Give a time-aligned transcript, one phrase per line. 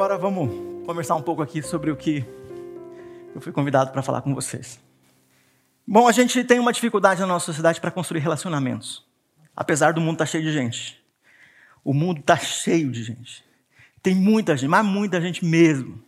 [0.00, 0.48] agora vamos
[0.86, 2.24] conversar um pouco aqui sobre o que
[3.34, 4.80] eu fui convidado para falar com vocês.
[5.86, 9.06] Bom, a gente tem uma dificuldade na nossa sociedade para construir relacionamentos.
[9.54, 11.04] Apesar do mundo estar tá cheio de gente.
[11.84, 13.44] O mundo está cheio de gente.
[14.02, 16.02] Tem muita gente, mas muita gente mesmo.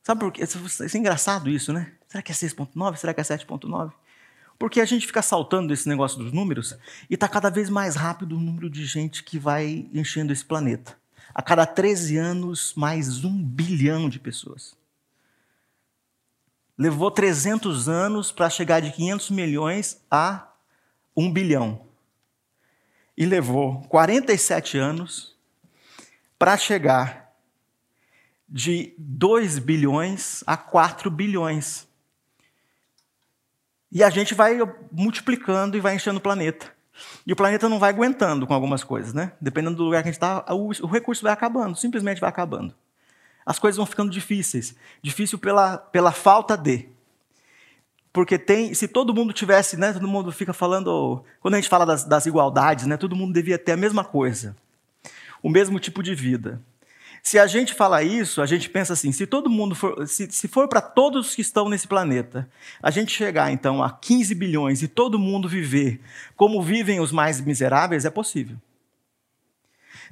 [0.03, 0.43] Sabe por quê?
[0.43, 1.93] Isso é engraçado isso, né?
[2.09, 2.97] Será que é 6,9?
[2.97, 3.93] Será que é 7,9?
[4.59, 6.77] Porque a gente fica saltando esse negócio dos números
[7.09, 10.97] e está cada vez mais rápido o número de gente que vai enchendo esse planeta.
[11.35, 14.77] A cada 13 anos, mais um bilhão de pessoas.
[16.77, 20.49] Levou 300 anos para chegar de 500 milhões a
[21.17, 21.87] 1 bilhão.
[23.17, 25.37] E levou 47 anos
[26.39, 27.22] para chegar
[28.53, 31.89] de 2 bilhões a 4 bilhões.
[33.91, 34.59] E a gente vai
[34.93, 36.71] multiplicando e vai enchendo o planeta.
[37.27, 39.33] E o planeta não vai aguentando com algumas coisas, né?
[39.41, 42.75] Dependendo do lugar que a gente está, o, recurso vai acabando, simplesmente vai acabando.
[43.45, 44.77] As coisas vão ficando difíceis.
[45.01, 46.89] Difícil pela, pela falta de.
[48.13, 51.87] Porque tem, se todo mundo tivesse, né, todo mundo fica falando, quando a gente fala
[51.87, 54.55] das, das igualdades, né, todo mundo devia ter a mesma coisa,
[55.43, 56.61] o mesmo tipo de vida.
[57.23, 60.49] Se a gente fala isso, a gente pensa assim: se todo mundo for, se, se
[60.49, 62.49] for para todos que estão nesse planeta,
[62.83, 66.01] a gente chegar então a 15 bilhões e todo mundo viver
[66.37, 68.57] como vivem os mais miseráveis, é possível.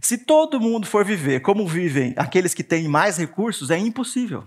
[0.01, 4.45] Se todo mundo for viver como vivem aqueles que têm mais recursos, é impossível.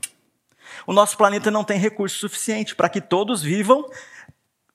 [0.88, 3.86] O nosso planeta não tem recurso suficiente para que todos vivam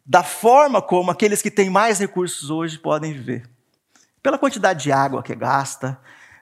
[0.05, 3.49] da forma como aqueles que têm mais recursos hoje podem viver.
[4.23, 5.99] Pela quantidade de água que gasta,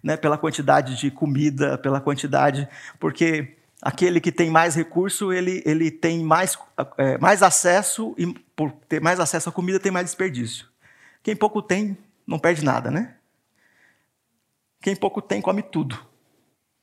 [0.06, 2.68] né, pela quantidade de comida, pela quantidade.
[3.00, 6.56] Porque aquele que tem mais recurso, ele, ele tem mais,
[6.96, 10.68] é, mais acesso, e por ter mais acesso à comida, tem mais desperdício.
[11.24, 13.16] Quem pouco tem, não perde nada, né?
[14.80, 15.98] Quem pouco tem, come tudo.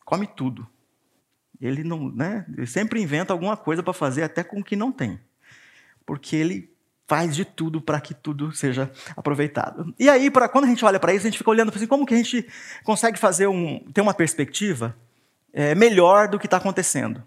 [0.04, 0.68] Come tudo.
[1.62, 2.46] Ele não, né?
[2.50, 5.18] Ele sempre inventa alguma coisa para fazer até com o que não tem.
[6.06, 6.73] Porque ele
[7.08, 9.94] faz de tudo para que tudo seja aproveitado.
[10.00, 12.06] E aí, pra, quando a gente olha para isso, a gente fica olhando assim, como
[12.06, 12.48] que a gente
[12.84, 14.96] consegue fazer um, ter uma perspectiva
[15.52, 17.24] é, melhor do que está acontecendo.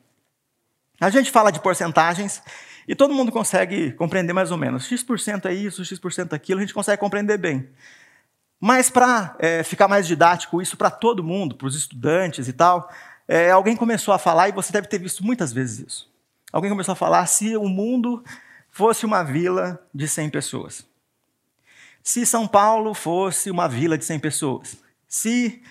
[1.01, 2.43] A gente fala de porcentagens
[2.89, 4.87] e todo mundo consegue compreender mais ou menos.
[4.87, 7.69] X% é isso, X% é aquilo, a gente consegue compreender bem.
[8.59, 12.91] Mas para é, ficar mais didático, isso para todo mundo, para os estudantes e tal,
[13.29, 16.11] é, alguém começou a falar, e você deve ter visto muitas vezes isso.
[16.51, 18.25] Alguém começou a falar se o mundo
[18.77, 20.87] fosse uma vila de 100 pessoas.
[22.03, 24.77] Se São Paulo fosse uma vila de 100 pessoas.
[25.09, 25.63] Se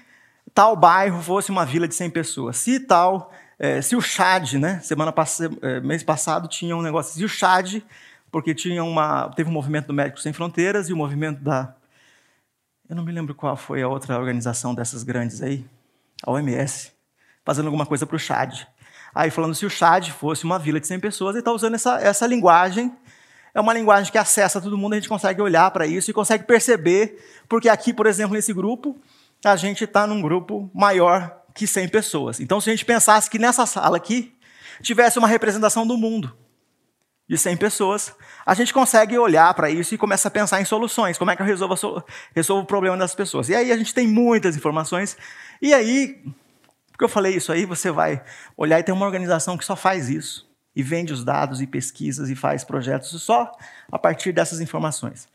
[0.55, 2.57] tal bairro fosse uma vila de 100 pessoas.
[2.57, 7.13] Se tal, é, se o Chad, né, semana passada, é, mês passado tinha um negócio,
[7.13, 7.79] se o Chad,
[8.31, 11.75] porque tinha uma, teve um movimento do Médicos Sem Fronteiras e o um movimento da,
[12.89, 15.63] eu não me lembro qual foi a outra organização dessas grandes aí,
[16.23, 16.91] a OMS,
[17.45, 18.65] fazendo alguma coisa para o Chad.
[19.15, 21.97] Aí falando se o Chad fosse uma vila de 100 pessoas, ele está usando essa,
[22.01, 22.91] essa linguagem.
[23.53, 26.43] É uma linguagem que acessa todo mundo, a gente consegue olhar para isso e consegue
[26.43, 28.99] perceber, porque aqui, por exemplo, nesse grupo,
[29.45, 32.41] a gente está num grupo maior que 100 pessoas.
[32.41, 34.33] Então, se a gente pensasse que nessa sala aqui
[34.81, 36.35] tivesse uma representação do mundo
[37.29, 38.13] de 100 pessoas,
[38.45, 41.41] a gente consegue olhar para isso e começa a pensar em soluções, como é que
[41.41, 42.03] eu resolvo,
[42.35, 43.47] resolvo o problema das pessoas.
[43.47, 45.17] E aí a gente tem muitas informações,
[45.61, 46.21] e aí
[46.95, 48.23] porque eu falei isso aí, você vai
[48.55, 50.49] olhar e tem uma organização que só faz isso.
[50.73, 53.51] E vende os dados e pesquisas e faz projetos só
[53.91, 55.27] a partir dessas informações.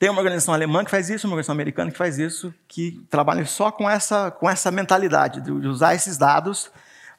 [0.00, 3.46] Tem uma organização alemã que faz isso, uma organização americana que faz isso, que trabalha
[3.46, 6.72] só com essa, com essa mentalidade de usar esses dados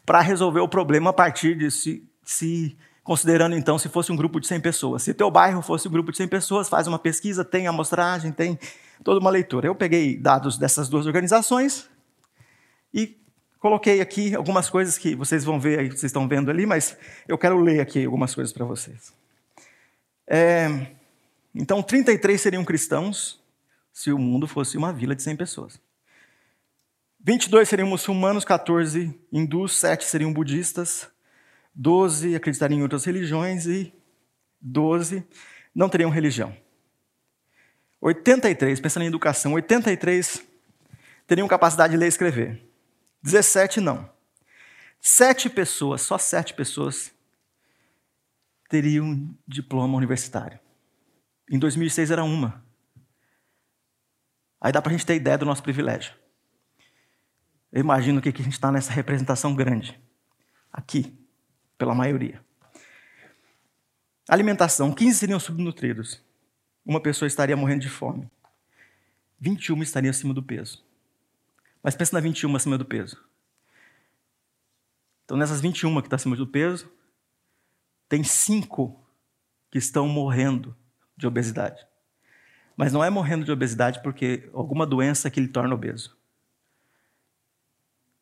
[0.06, 4.38] para resolver o problema a partir de se, se considerando então se fosse um grupo
[4.42, 5.04] de 100 pessoas.
[5.04, 8.60] Se teu bairro fosse um grupo de 100 pessoas, faz uma pesquisa, tem amostragem, tem
[9.02, 9.68] toda uma leitura.
[9.68, 11.90] Eu peguei dados dessas duas organizações,
[12.94, 13.18] e
[13.60, 16.98] coloquei aqui algumas coisas que vocês vão ver, aí, vocês estão vendo ali, mas
[17.28, 19.14] eu quero ler aqui algumas coisas para vocês.
[20.28, 20.88] É,
[21.54, 23.40] então, 33 seriam cristãos
[23.94, 25.80] se o mundo fosse uma vila de 100 pessoas.
[27.24, 31.08] 22 seriam muçulmanos, 14 hindus, 7 seriam budistas,
[31.76, 33.94] 12 acreditariam em outras religiões e
[34.60, 35.24] 12
[35.74, 36.56] não teriam religião.
[38.02, 40.44] 83, pensando em educação, 83
[41.28, 42.71] teriam capacidade de ler e escrever.
[43.22, 44.10] 17 não.
[45.00, 47.12] Sete pessoas, só sete pessoas,
[48.70, 50.60] teriam diploma universitário.
[51.50, 52.64] Em 2006 era uma.
[54.60, 56.14] Aí dá para a gente ter ideia do nosso privilégio.
[57.72, 60.00] Eu imagino que a gente está nessa representação grande.
[60.72, 61.18] Aqui.
[61.78, 62.46] pela maioria.
[64.30, 66.24] Alimentação: 15 seriam subnutridos.
[66.86, 68.30] Uma pessoa estaria morrendo de fome.
[69.40, 70.86] 21 estariam acima do peso.
[71.84, 73.24] Mas pensa na 21 acima do peso.
[75.26, 76.92] Então, nessas 21 que estão acima do peso,
[78.08, 79.02] tem 5
[79.72, 80.76] que estão morrendo
[81.16, 81.88] de obesidade.
[82.76, 86.18] Mas não é morrendo de obesidade porque alguma doença que lhe torna obeso.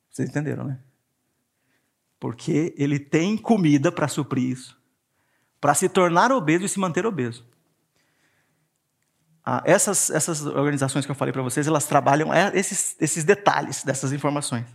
[0.09, 0.79] Vocês entenderam, né?
[2.19, 4.79] Porque ele tem comida para suprir isso,
[5.61, 7.47] para se tornar obeso e se manter obeso.
[9.51, 13.84] Ah, essas, essas organizações que eu falei para vocês, elas trabalham é, esses, esses detalhes
[13.84, 14.68] dessas informações.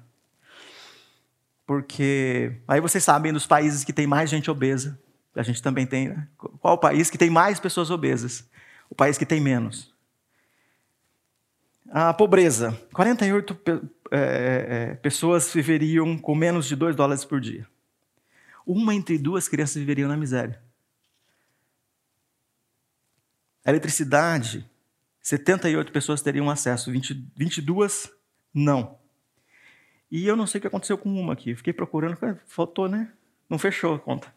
[1.64, 4.98] Porque aí vocês sabem dos países que tem mais gente obesa,
[5.32, 6.26] a gente também tem, né?
[6.36, 8.50] Qual o país que tem mais pessoas obesas?
[8.90, 9.94] O país que tem menos.
[11.88, 12.76] A pobreza.
[12.92, 13.60] 48
[14.10, 14.18] é,
[14.90, 17.64] é, pessoas viveriam com menos de 2 dólares por dia.
[18.66, 20.60] Uma entre duas crianças viveriam na miséria.
[23.64, 24.68] Eletricidade,
[25.22, 28.10] 78 pessoas teriam acesso, 20, 22
[28.52, 28.98] não.
[30.10, 31.56] E eu não sei o que aconteceu com uma aqui.
[31.56, 32.16] Fiquei procurando,
[32.46, 33.10] faltou, né?
[33.48, 34.32] Não fechou a conta.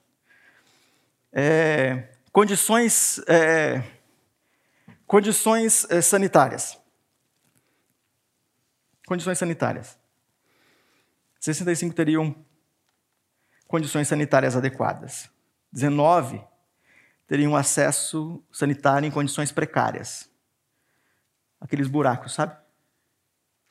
[1.31, 3.83] É, condições é,
[5.05, 6.79] condições é, sanitárias.
[9.05, 9.97] Condições sanitárias.
[11.39, 12.35] 65 teriam
[13.67, 15.29] condições sanitárias adequadas.
[15.71, 16.41] 19
[17.27, 20.29] teriam acesso sanitário em condições precárias.
[21.59, 22.55] Aqueles buracos, sabe?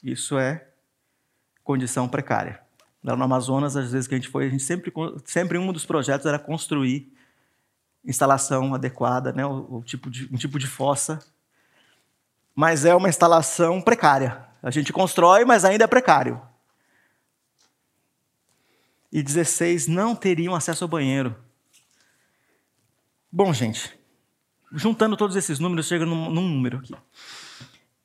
[0.03, 0.69] Isso é
[1.65, 2.61] condição precária.
[3.03, 4.93] Lá no Amazonas, às vezes que a gente foi, a gente sempre,
[5.25, 7.13] sempre um dos projetos era construir
[8.05, 9.45] instalação adequada, né?
[9.45, 11.25] o, o tipo de, um tipo de fossa.
[12.55, 14.45] Mas é uma instalação precária.
[14.63, 16.41] A gente constrói, mas ainda é precário.
[19.13, 21.37] E 16 não teriam acesso ao banheiro.
[23.37, 23.93] Bom, gente,
[24.73, 26.95] juntando todos esses números, chega num, num número aqui.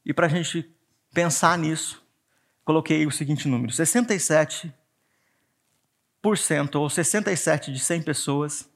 [0.06, 0.69] E para a gente
[1.13, 2.04] pensar nisso,
[2.66, 4.74] coloquei o seguinte número: 67%
[6.75, 8.69] ou 67 de 100 pessoas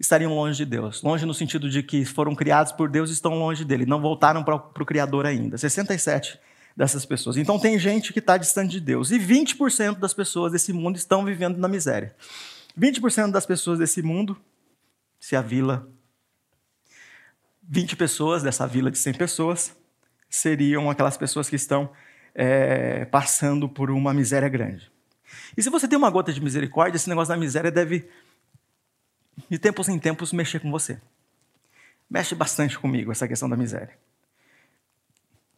[0.00, 1.00] estariam longe de Deus.
[1.00, 4.42] Longe no sentido de que foram criados por Deus e estão longe dele, não voltaram
[4.42, 5.56] para o Criador ainda.
[5.56, 6.40] 67
[6.76, 7.36] dessas pessoas.
[7.36, 9.12] Então tem gente que está distante de Deus.
[9.12, 12.16] E 20% das pessoas desse mundo estão vivendo na miséria.
[12.76, 14.36] 20% das pessoas desse mundo
[15.18, 15.88] se a vila,
[17.62, 19.76] 20 pessoas dessa vila de 100 pessoas,
[20.28, 21.90] seriam aquelas pessoas que estão
[22.34, 24.90] é, passando por uma miséria grande.
[25.56, 28.08] E se você tem uma gota de misericórdia, esse negócio da miséria deve,
[29.48, 31.00] de tempos em tempos, mexer com você.
[32.08, 33.98] Mexe bastante comigo essa questão da miséria.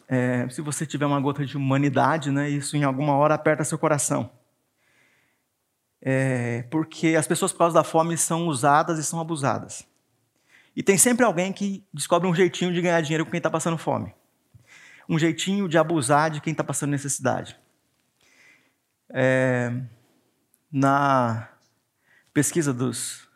[0.09, 3.79] É, se você tiver uma gota de humanidade, né, isso em alguma hora aperta seu
[3.79, 4.31] coração.
[6.03, 9.87] É, porque as pessoas, por causa da fome, são usadas e são abusadas.
[10.75, 13.77] E tem sempre alguém que descobre um jeitinho de ganhar dinheiro com quem está passando
[13.77, 14.15] fome.
[15.09, 17.59] Um jeitinho de abusar de quem está passando necessidade.
[19.11, 19.73] É,
[20.71, 21.49] na
[22.33, 23.29] pesquisa dos,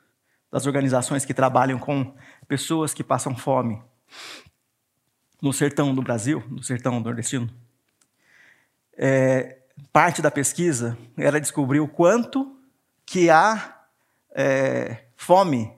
[0.50, 2.14] das organizações que trabalham com
[2.46, 3.82] pessoas que passam fome
[5.42, 7.50] no sertão do Brasil, no sertão nordestino,
[8.96, 9.58] é,
[9.92, 12.58] parte da pesquisa era descobrir o quanto
[13.06, 13.86] que a
[14.34, 15.72] é, fome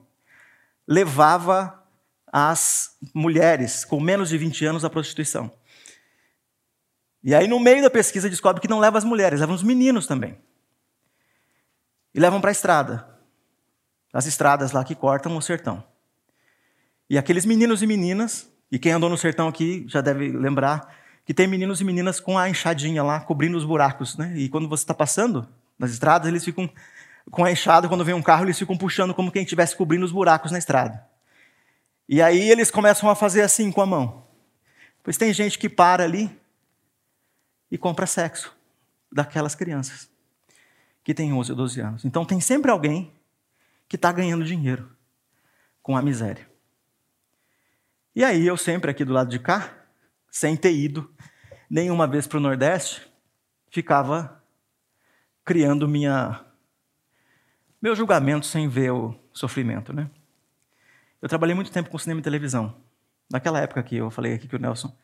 [0.87, 1.83] levava
[2.31, 5.51] as mulheres com menos de 20 anos à prostituição.
[7.23, 10.07] E aí, no meio da pesquisa, descobre que não leva as mulheres, leva os meninos
[10.07, 10.37] também.
[12.13, 13.07] E levam para a estrada.
[14.13, 15.83] As estradas lá que cortam o sertão.
[17.09, 20.93] E aqueles meninos e meninas, e quem andou no sertão aqui já deve lembrar,
[21.27, 24.15] que tem meninos e meninas com a enxadinha lá, cobrindo os buracos.
[24.15, 24.31] Né?
[24.37, 25.45] E quando você está passando
[25.77, 26.69] nas estradas, eles ficam
[27.29, 30.11] com a enxada, quando vem um carro, eles ficam puxando como quem estivesse cobrindo os
[30.13, 31.05] buracos na estrada.
[32.07, 34.25] E aí eles começam a fazer assim com a mão.
[35.03, 36.31] Pois tem gente que para ali
[37.69, 38.55] e compra sexo
[39.11, 40.09] daquelas crianças
[41.03, 42.05] que têm 11 ou 12 anos.
[42.05, 43.11] Então tem sempre alguém
[43.89, 44.89] que está ganhando dinheiro
[45.83, 46.49] com a miséria.
[48.15, 49.76] E aí eu sempre aqui do lado de cá
[50.37, 51.11] sem ter ido
[51.67, 53.01] nenhuma vez para o Nordeste,
[53.71, 54.43] ficava
[55.43, 56.45] criando minha
[57.81, 60.09] meu julgamento sem ver o sofrimento, né?
[61.21, 62.75] Eu trabalhei muito tempo com cinema e televisão.
[63.31, 64.95] Naquela época que eu falei aqui que o Nelson,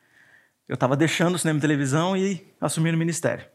[0.68, 3.46] eu estava deixando o cinema e televisão e assumindo o ministério.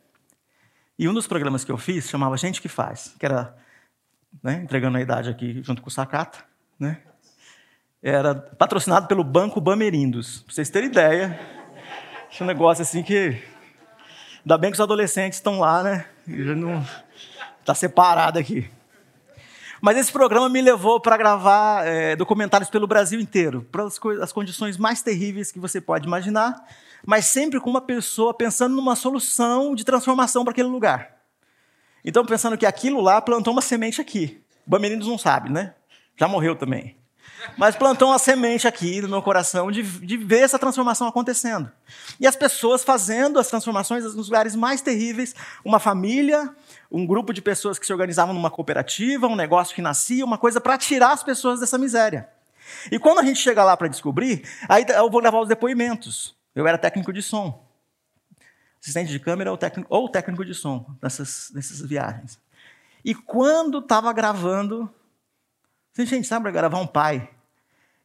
[0.98, 3.56] E um dos programas que eu fiz chamava Gente que Faz, que era,
[4.42, 6.44] né, entregando a idade aqui junto com o Sacata,
[6.78, 7.02] né?
[8.02, 10.42] Era patrocinado pelo Banco Bamerindos.
[10.42, 11.57] Pra vocês terem ideia,
[12.30, 13.42] tinha um negócio assim que.
[14.40, 16.06] Ainda bem que os adolescentes estão lá, né?
[16.26, 16.86] Já não.
[17.60, 18.70] Está separado aqui.
[19.80, 24.76] Mas esse programa me levou para gravar é, documentários pelo Brasil inteiro, para as, condições
[24.76, 26.66] mais terríveis que você pode imaginar,
[27.06, 31.18] mas sempre com uma pessoa pensando numa solução de transformação para aquele lugar.
[32.04, 34.42] Então, pensando que aquilo lá plantou uma semente aqui.
[34.66, 35.74] O Bameninos não sabe, né?
[36.16, 36.96] Já morreu também.
[37.56, 41.70] Mas plantou uma semente aqui no meu coração de, de ver essa transformação acontecendo.
[42.18, 46.54] E as pessoas fazendo as transformações nos lugares mais terríveis, uma família,
[46.90, 50.60] um grupo de pessoas que se organizavam numa cooperativa, um negócio que nascia, uma coisa
[50.60, 52.28] para tirar as pessoas dessa miséria.
[52.90, 56.36] E quando a gente chega lá para descobrir, aí eu vou gravar os depoimentos.
[56.54, 57.66] Eu era técnico de som.
[58.80, 62.38] Assistente de câmera ou técnico, ou técnico de som nessas, nessas viagens.
[63.04, 64.92] E quando estava gravando,
[66.06, 67.30] gente, sabe gravar um pai?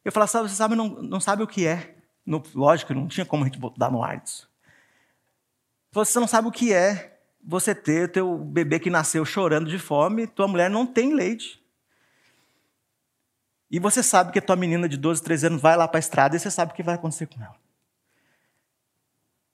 [0.04, 1.96] Eu falava, sabe, você sabe, não, não sabe o que é.
[2.24, 4.50] No, lógico, não tinha como a gente dar no ar disso.
[5.92, 10.26] Você não sabe o que é você ter teu bebê que nasceu chorando de fome,
[10.26, 11.62] tua mulher não tem leite.
[13.70, 16.00] E você sabe que a tua menina de 12, 13 anos vai lá para a
[16.00, 17.56] estrada e você sabe o que vai acontecer com ela.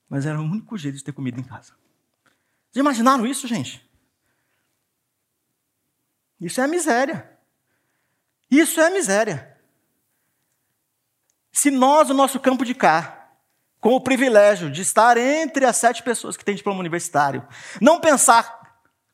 [0.09, 1.73] Mas era o único jeito de ter comida em casa.
[2.71, 3.89] Vocês imaginaram isso, gente?
[6.41, 7.39] Isso é a miséria.
[8.51, 9.57] Isso é miséria.
[11.53, 13.21] Se nós, no nosso campo de cá,
[13.81, 17.47] com o privilégio de estar entre as sete pessoas que têm diploma universitário.
[17.81, 18.61] Não pensar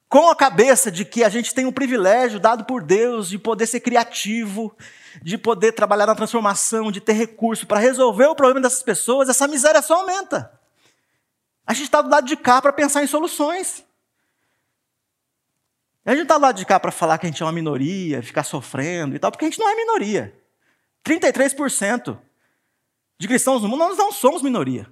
[0.08, 3.66] com a cabeça de que a gente tem um privilégio dado por Deus de poder
[3.66, 4.76] ser criativo,
[5.22, 9.46] de poder trabalhar na transformação, de ter recurso para resolver o problema dessas pessoas, essa
[9.46, 10.52] miséria só aumenta.
[11.66, 13.84] A gente está do lado de cá para pensar em soluções.
[16.06, 18.22] A gente está do lado de cá para falar que a gente é uma minoria,
[18.22, 20.32] ficar sofrendo e tal, porque a gente não é minoria.
[21.04, 22.16] 33%
[23.18, 24.88] de cristãos no mundo, nós não somos minoria.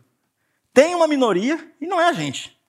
[0.73, 2.61] Tem uma minoria e não é a gente.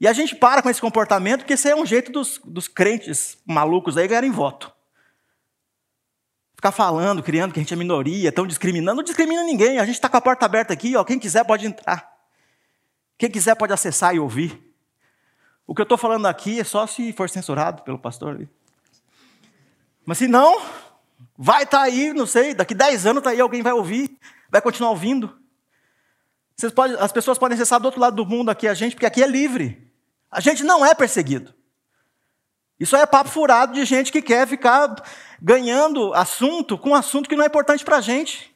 [0.00, 3.36] E a gente para com esse comportamento porque esse é um jeito dos, dos crentes
[3.44, 4.72] malucos aí ganharem voto.
[6.56, 8.96] Ficar falando, criando que a gente é minoria, estão discriminando.
[8.96, 11.66] Não discrimina ninguém, a gente está com a porta aberta aqui, ó, quem quiser pode
[11.66, 12.16] entrar.
[13.18, 14.67] Quem quiser pode acessar e ouvir.
[15.68, 18.48] O que eu estou falando aqui é só se for censurado pelo pastor ali.
[20.04, 20.60] Mas se não,
[21.36, 24.18] vai estar tá aí, não sei, daqui 10 anos está aí, alguém vai ouvir
[24.50, 25.36] vai continuar ouvindo.
[26.74, 29.22] Pode, as pessoas podem acessar do outro lado do mundo aqui a gente, porque aqui
[29.22, 29.92] é livre.
[30.30, 31.54] A gente não é perseguido.
[32.80, 35.02] Isso é papo furado de gente que quer ficar
[35.40, 38.54] ganhando assunto com um assunto que não é importante para a gente.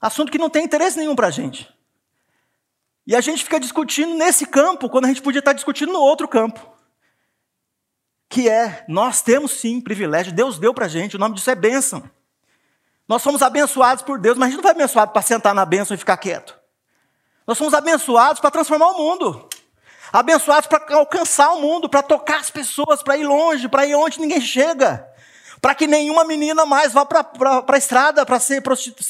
[0.00, 1.72] Assunto que não tem interesse nenhum para a gente.
[3.06, 6.28] E a gente fica discutindo nesse campo, quando a gente podia estar discutindo no outro
[6.28, 6.60] campo.
[8.28, 11.54] Que é, nós temos sim privilégio, Deus deu para a gente, o nome disso é
[11.54, 12.08] bênção.
[13.08, 15.94] Nós somos abençoados por Deus, mas a gente não foi abençoado para sentar na bênção
[15.94, 16.58] e ficar quieto.
[17.46, 19.48] Nós somos abençoados para transformar o mundo.
[20.12, 24.20] Abençoados para alcançar o mundo, para tocar as pessoas, para ir longe, para ir onde
[24.20, 25.06] ninguém chega.
[25.60, 28.60] Para que nenhuma menina mais vá para a estrada para se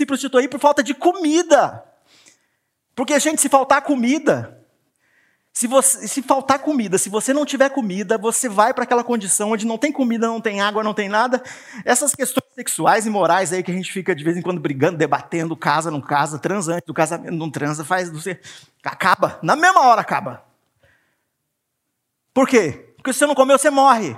[0.07, 1.85] prostituir por falta de comida.
[2.95, 4.63] Porque, gente, se faltar comida,
[5.53, 9.51] se, você, se faltar comida, se você não tiver comida, você vai para aquela condição
[9.51, 11.43] onde não tem comida, não tem água, não tem nada.
[11.85, 14.97] Essas questões sexuais e morais aí que a gente fica de vez em quando brigando,
[14.97, 18.41] debatendo, casa, não casa, transante do casamento, não transa, faz, você
[18.83, 20.43] acaba, na mesma hora acaba.
[22.33, 22.95] Por quê?
[22.97, 24.17] Porque se você não comeu, você morre.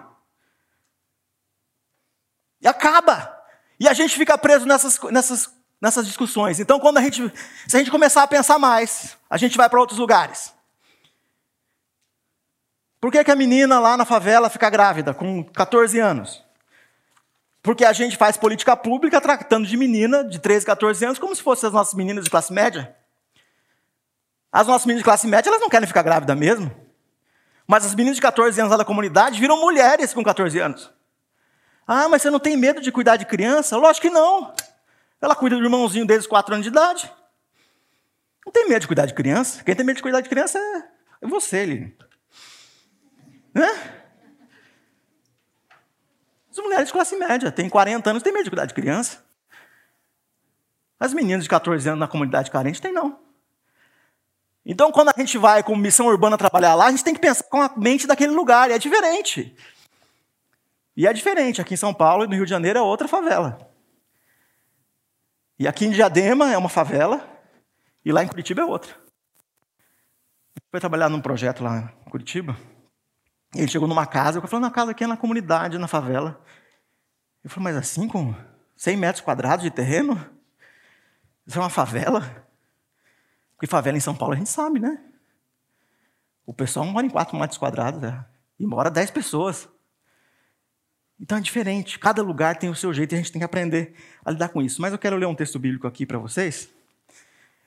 [2.61, 3.37] E acaba.
[3.78, 5.50] E a gente fica preso nessas, nessas,
[5.85, 6.59] nessas discussões.
[6.59, 7.31] Então, quando a gente,
[7.69, 10.50] se a gente começar a pensar mais, a gente vai para outros lugares.
[12.99, 16.43] Por que, que a menina lá na favela fica grávida com 14 anos?
[17.62, 21.43] Porque a gente faz política pública tratando de menina de 13, 14 anos como se
[21.43, 22.97] fossem as nossas meninas de classe média.
[24.50, 26.75] As nossas meninas de classe média, elas não querem ficar grávidas mesmo.
[27.67, 30.91] Mas as meninas de 14 anos lá da comunidade viram mulheres com 14 anos.
[31.87, 33.76] Ah, mas você não tem medo de cuidar de criança?
[33.76, 34.55] Lógico que não.
[35.25, 37.11] Ela cuida do irmãozinho deles, 4 anos de idade.
[38.45, 39.64] Não tem medo de cuidar de criança.
[39.64, 40.59] Quem tem medo de cuidar de criança
[41.23, 41.97] é você, Lili.
[43.54, 43.71] Né?
[46.50, 49.25] As mulheres de classe média têm 40 anos, têm medo de cuidar de criança.
[51.00, 53.19] As meninas de 14 anos na comunidade carente têm não.
[54.62, 57.45] Então, quando a gente vai com missão urbana trabalhar lá, a gente tem que pensar
[57.45, 59.57] com a mente daquele lugar, e é diferente.
[60.95, 61.62] E é diferente.
[61.62, 63.73] Aqui em São Paulo e no Rio de Janeiro é outra favela.
[65.58, 67.26] E aqui em Diadema é uma favela,
[68.04, 68.90] e lá em Curitiba é outra.
[68.92, 72.56] Gente foi trabalhar num projeto lá em Curitiba,
[73.54, 76.40] ele chegou numa casa, eu falei, na casa aqui é na comunidade, na favela.
[77.42, 78.34] Ele falou, mas assim, com
[78.75, 80.14] 100 metros quadrados de terreno?
[81.46, 82.20] Isso é uma favela?
[83.52, 84.99] Porque favela em São Paulo a gente sabe, né?
[86.44, 88.25] O pessoal mora em 4 metros quadrados, é.
[88.58, 89.68] e mora 10 pessoas.
[91.21, 93.94] Então é diferente, cada lugar tem o seu jeito e a gente tem que aprender
[94.25, 94.80] a lidar com isso.
[94.80, 96.68] Mas eu quero ler um texto bíblico aqui para vocês,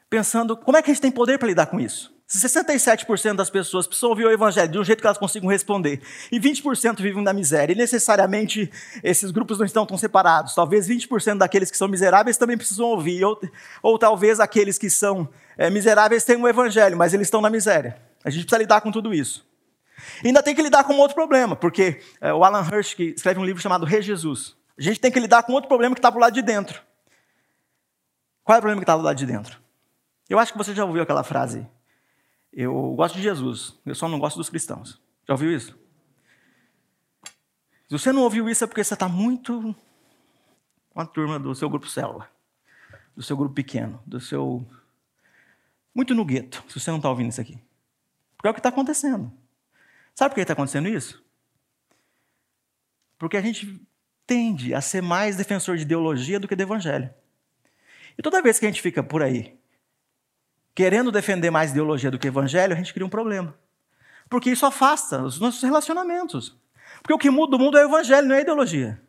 [0.09, 2.15] pensando como é que a gente tem poder para lidar com isso.
[2.27, 6.01] Se 67% das pessoas precisam ouvir o evangelho de um jeito que elas consigam responder,
[6.29, 8.69] e 20% vivem na miséria, e necessariamente
[9.01, 10.53] esses grupos não estão tão separados.
[10.53, 13.39] Talvez 20% daqueles que são miseráveis também precisam ouvir, ou,
[13.81, 17.97] ou talvez aqueles que são é, miseráveis tenham o evangelho, mas eles estão na miséria.
[18.25, 19.46] A gente precisa lidar com tudo isso.
[20.23, 23.39] E ainda tem que lidar com outro problema, porque é, o Alan Hirsch que escreve
[23.39, 24.55] um livro chamado Rei Jesus.
[24.77, 26.81] A gente tem que lidar com outro problema que está do lado de dentro.
[28.43, 29.59] Qual é o problema que está do lado de dentro?
[30.29, 31.67] Eu acho que você já ouviu aquela frase
[32.57, 34.99] eu gosto de Jesus, eu só não gosto dos cristãos.
[35.27, 35.77] Já ouviu isso?
[37.87, 39.75] Se você não ouviu isso é porque você está muito
[40.89, 42.27] com a turma do seu grupo célula,
[43.15, 44.65] do seu grupo pequeno, do seu.
[45.93, 47.59] Muito no gueto, se você não está ouvindo isso aqui.
[48.35, 49.31] Porque é o que está acontecendo.
[50.17, 51.23] Sabe por que está acontecendo isso?
[53.19, 53.79] Porque a gente
[54.25, 57.13] tende a ser mais defensor de ideologia do que de evangelho.
[58.17, 59.55] E toda vez que a gente fica por aí
[60.73, 63.55] querendo defender mais ideologia do que evangelho, a gente cria um problema.
[64.27, 66.57] Porque isso afasta os nossos relacionamentos.
[67.03, 68.99] Porque o que muda o mundo é o evangelho, não é a ideologia.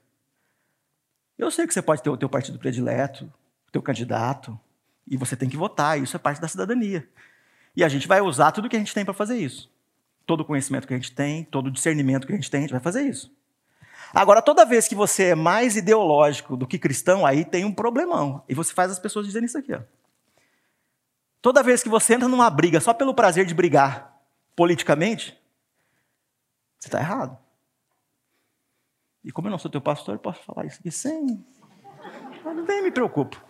[1.38, 3.24] Eu sei que você pode ter o teu partido predileto,
[3.66, 4.60] o teu candidato,
[5.06, 7.08] e você tem que votar, isso é parte da cidadania.
[7.74, 9.70] E a gente vai usar tudo que a gente tem para fazer isso.
[10.28, 12.60] Todo o conhecimento que a gente tem, todo o discernimento que a gente tem, a
[12.60, 13.34] gente vai fazer isso.
[14.12, 18.44] Agora, toda vez que você é mais ideológico do que cristão, aí tem um problemão.
[18.46, 19.80] E você faz as pessoas dizendo isso aqui, ó.
[21.40, 24.20] Toda vez que você entra numa briga só pelo prazer de brigar
[24.54, 25.34] politicamente,
[26.78, 27.38] você está errado.
[29.24, 31.42] E como eu não sou teu pastor, eu posso falar isso aqui sem.
[32.66, 33.42] Nem me preocupo.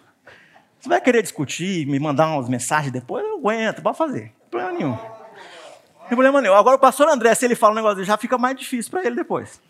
[0.78, 4.32] Você vai querer discutir, me mandar umas mensagens depois, eu aguento, pode fazer.
[4.42, 5.18] Não problema nenhum.
[6.09, 6.55] Não tem problema nenhum.
[6.55, 9.15] Agora o pastor André, se ele fala um negócio, já fica mais difícil para ele
[9.15, 9.61] depois.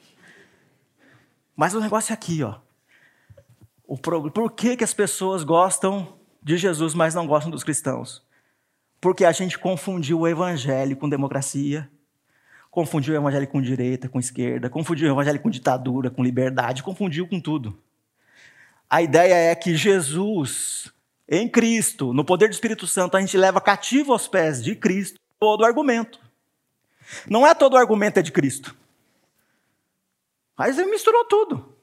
[1.57, 2.55] Mas o negócio é aqui, ó.
[3.85, 4.31] O pro...
[4.31, 8.23] Por que, que as pessoas gostam de Jesus, mas não gostam dos cristãos.
[9.01, 11.91] Porque a gente confundiu o evangelho com democracia,
[12.71, 17.27] confundiu o evangelho com direita, com esquerda, confundiu o evangelho com ditadura, com liberdade, confundiu
[17.27, 17.77] com tudo.
[18.89, 20.93] A ideia é que Jesus,
[21.29, 25.19] em Cristo, no poder do Espírito Santo, a gente leva cativo aos pés de Cristo
[25.39, 26.28] todo o argumento.
[27.29, 28.77] Não é todo argumento é de Cristo.
[30.57, 31.77] Mas ele misturou tudo.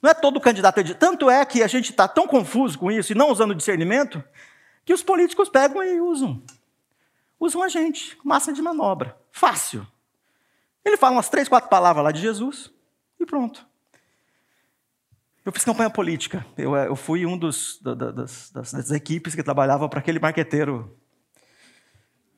[0.00, 3.12] Não é todo candidato a Tanto é que a gente está tão confuso com isso
[3.12, 4.22] e não usando discernimento,
[4.84, 6.42] que os políticos pegam e usam.
[7.38, 9.18] Usam a gente, massa de manobra.
[9.30, 9.86] Fácil.
[10.84, 12.70] Ele fala umas três, quatro palavras lá de Jesus
[13.18, 13.66] e pronto.
[15.44, 16.46] Eu fiz campanha política.
[16.56, 20.96] Eu, eu fui um dos, da, das, das, das equipes que trabalhava para aquele marqueteiro.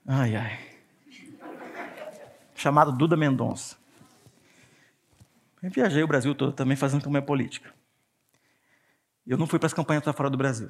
[0.06, 0.71] Ai, ai.
[2.62, 3.76] Chamado Duda Mendonça.
[5.60, 7.74] Eu viajei o Brasil todo também fazendo campanha política.
[9.26, 10.68] Eu não fui para as campanhas para fora do Brasil.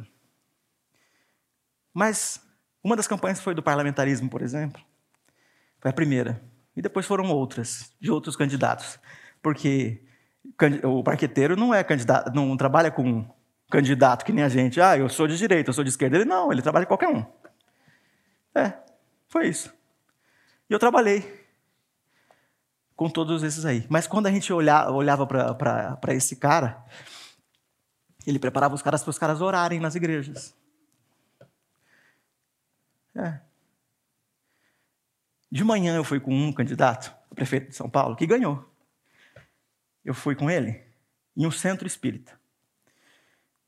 [1.93, 2.43] Mas
[2.83, 4.83] uma das campanhas foi do parlamentarismo, por exemplo.
[5.83, 6.43] Foi a primeira.
[6.75, 8.99] E depois foram outras, de outros candidatos.
[9.43, 10.03] Porque
[10.83, 13.31] o parqueteiro não é candidato, não trabalha com um
[13.71, 14.81] candidato que nem a gente.
[14.81, 16.17] Ah, eu sou de direita, eu sou de esquerda.
[16.17, 17.23] Ele não, ele trabalha com qualquer um.
[18.55, 18.73] É,
[19.29, 19.71] foi isso.
[20.71, 21.42] E eu trabalhei
[23.03, 23.85] com todos esses aí.
[23.89, 26.85] Mas quando a gente olhava para esse cara,
[28.25, 30.55] ele preparava os caras para os caras orarem nas igrejas.
[33.17, 33.41] É.
[35.51, 38.65] De manhã eu fui com um candidato, prefeito de São Paulo, que ganhou.
[40.05, 40.81] Eu fui com ele
[41.37, 42.39] em um centro espírita.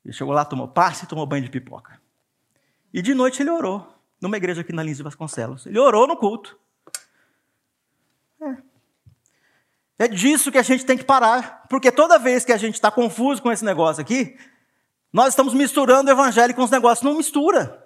[0.05, 1.99] Ele chegou lá, tomou passe e tomou banho de pipoca.
[2.93, 5.65] E de noite ele orou, numa igreja aqui na Lins de Vasconcelos.
[5.65, 6.57] Ele orou no culto.
[8.41, 8.75] É.
[9.97, 12.91] É disso que a gente tem que parar, porque toda vez que a gente está
[12.91, 14.37] confuso com esse negócio aqui,
[15.11, 17.03] nós estamos misturando o evangelho com os negócios.
[17.03, 17.81] Não mistura.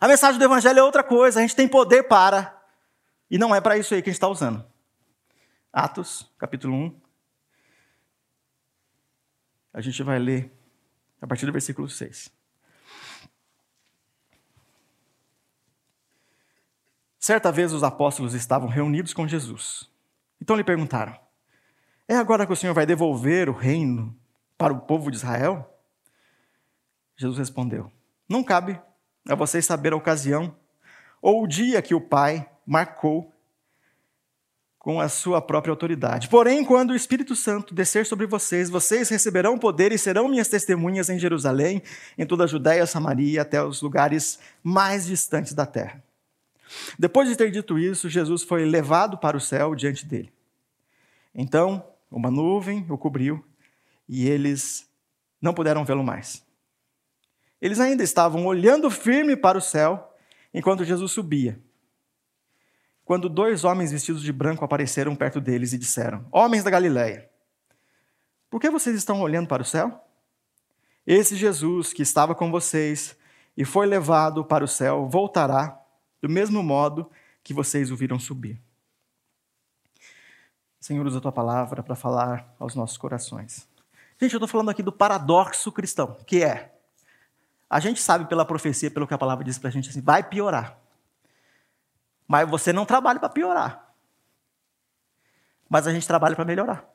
[0.00, 2.56] A mensagem do evangelho é outra coisa, a gente tem poder para.
[3.28, 4.64] E não é para isso aí que a gente está usando.
[5.72, 7.00] Atos, capítulo 1.
[9.72, 10.52] A gente vai ler
[11.20, 12.30] a partir do versículo 6.
[17.18, 19.90] Certa vez os apóstolos estavam reunidos com Jesus.
[20.40, 21.18] Então lhe perguntaram:
[22.08, 24.16] É agora que o Senhor vai devolver o reino
[24.56, 25.70] para o povo de Israel?
[27.16, 27.90] Jesus respondeu:
[28.28, 28.80] Não cabe
[29.28, 30.54] a vocês saber a ocasião
[31.20, 33.32] ou o dia que o Pai marcou
[34.84, 36.28] com a sua própria autoridade.
[36.28, 41.08] Porém, quando o Espírito Santo descer sobre vocês, vocês receberão poder e serão minhas testemunhas
[41.08, 41.82] em Jerusalém,
[42.18, 46.03] em toda a Judéia, Samaria, até os lugares mais distantes da terra.
[46.98, 50.32] Depois de ter dito isso, Jesus foi levado para o céu diante dele.
[51.34, 53.44] Então, uma nuvem o cobriu
[54.08, 54.88] e eles
[55.40, 56.44] não puderam vê-lo mais.
[57.60, 60.14] Eles ainda estavam olhando firme para o céu
[60.52, 61.58] enquanto Jesus subia.
[63.04, 67.28] Quando dois homens vestidos de branco apareceram perto deles e disseram: Homens da Galileia,
[68.48, 70.00] por que vocês estão olhando para o céu?
[71.06, 73.16] Esse Jesus que estava com vocês
[73.56, 75.83] e foi levado para o céu voltará
[76.24, 77.10] do mesmo modo
[77.42, 78.58] que vocês o viram subir.
[80.80, 83.68] Senhor, usa a tua palavra para falar aos nossos corações.
[84.18, 86.74] Gente, eu estou falando aqui do paradoxo cristão, que é:
[87.68, 90.22] a gente sabe pela profecia, pelo que a palavra diz para a gente, assim, vai
[90.22, 90.78] piorar.
[92.26, 93.94] Mas você não trabalha para piorar.
[95.68, 96.88] Mas a gente trabalha para melhorar.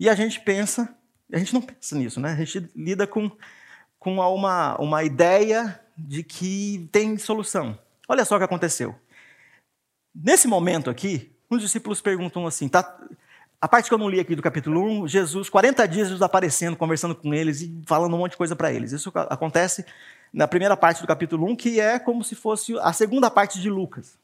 [0.00, 0.96] E a gente pensa,
[1.30, 2.32] a gente não pensa nisso, né?
[2.32, 3.30] A gente lida com,
[3.98, 7.78] com uma, uma ideia de que tem solução.
[8.08, 8.94] Olha só o que aconteceu.
[10.14, 12.98] Nesse momento aqui, os discípulos perguntam assim, tá,
[13.60, 16.76] a parte que eu não li aqui do capítulo 1, Jesus, 40 dias Jesus aparecendo,
[16.76, 18.92] conversando com eles e falando um monte de coisa para eles.
[18.92, 19.84] Isso acontece
[20.32, 23.70] na primeira parte do capítulo 1, que é como se fosse a segunda parte de
[23.70, 24.18] Lucas,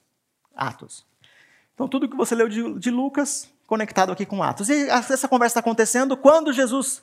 [0.55, 1.07] Atos.
[1.75, 4.69] Então, tudo que você leu de, de Lucas, conectado aqui com Atos.
[4.69, 7.03] E essa conversa está acontecendo quando Jesus.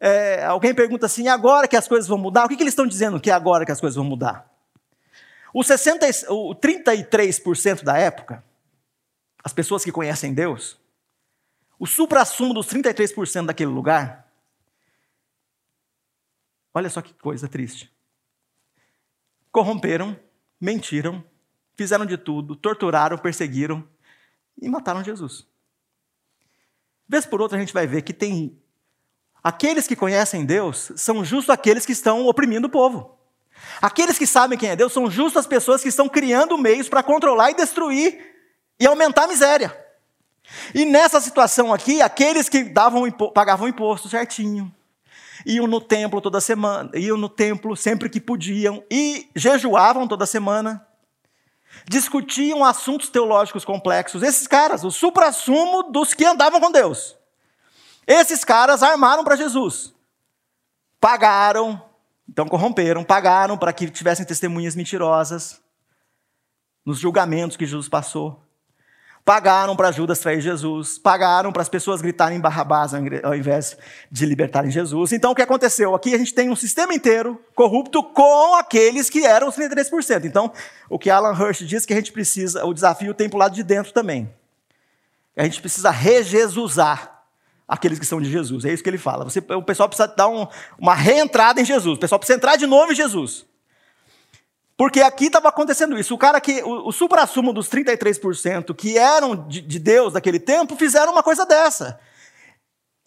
[0.00, 2.46] É, alguém pergunta assim: agora que as coisas vão mudar?
[2.46, 4.50] O que, que eles estão dizendo que é agora que as coisas vão mudar?
[5.52, 8.42] O, 60, o 33% da época,
[9.44, 10.78] as pessoas que conhecem Deus,
[11.78, 14.32] o supra-sumo dos 33% daquele lugar,
[16.72, 17.92] olha só que coisa triste.
[19.50, 20.18] Corromperam,
[20.60, 21.24] mentiram,
[21.74, 23.86] fizeram de tudo, torturaram, perseguiram
[24.62, 25.46] e mataram Jesus.
[27.08, 28.56] Vez por outra a gente vai ver que tem
[29.42, 33.18] aqueles que conhecem Deus são justos aqueles que estão oprimindo o povo.
[33.80, 37.50] Aqueles que sabem quem é Deus são justas pessoas que estão criando meios para controlar
[37.50, 38.18] e destruir
[38.78, 39.76] e aumentar a miséria.
[40.74, 44.72] E nessa situação aqui, aqueles que davam, pagavam imposto certinho,
[45.46, 50.86] iam no templo toda semana, iam no templo sempre que podiam e jejuavam toda semana,
[51.88, 54.22] discutiam assuntos teológicos complexos.
[54.22, 57.16] Esses caras, o supra-sumo dos que andavam com Deus.
[58.12, 59.94] Esses caras armaram para Jesus.
[61.00, 61.80] Pagaram
[62.30, 65.60] então corromperam, pagaram para que tivessem testemunhas mentirosas
[66.86, 68.40] nos julgamentos que Jesus passou.
[69.24, 73.76] Pagaram para Judas trair Jesus, pagaram para as pessoas gritarem Barrabás ao invés
[74.10, 75.12] de libertarem Jesus.
[75.12, 75.92] Então o que aconteceu?
[75.94, 80.24] Aqui a gente tem um sistema inteiro corrupto com aqueles que eram os 33%.
[80.24, 80.52] Então,
[80.88, 83.54] o que Alan Hirsch diz que a gente precisa, o desafio tem para o lado
[83.54, 84.32] de dentro também.
[85.36, 87.19] A gente precisa rejesusar
[87.70, 88.64] aqueles que são de Jesus.
[88.64, 89.22] É isso que ele fala.
[89.22, 91.96] Você, o pessoal precisa dar um, uma reentrada em Jesus.
[91.96, 93.46] O pessoal precisa entrar de novo em Jesus.
[94.76, 96.12] Porque aqui estava acontecendo isso.
[96.12, 100.74] O cara que, o, o supra-sumo dos 33% que eram de, de Deus daquele tempo,
[100.74, 102.00] fizeram uma coisa dessa.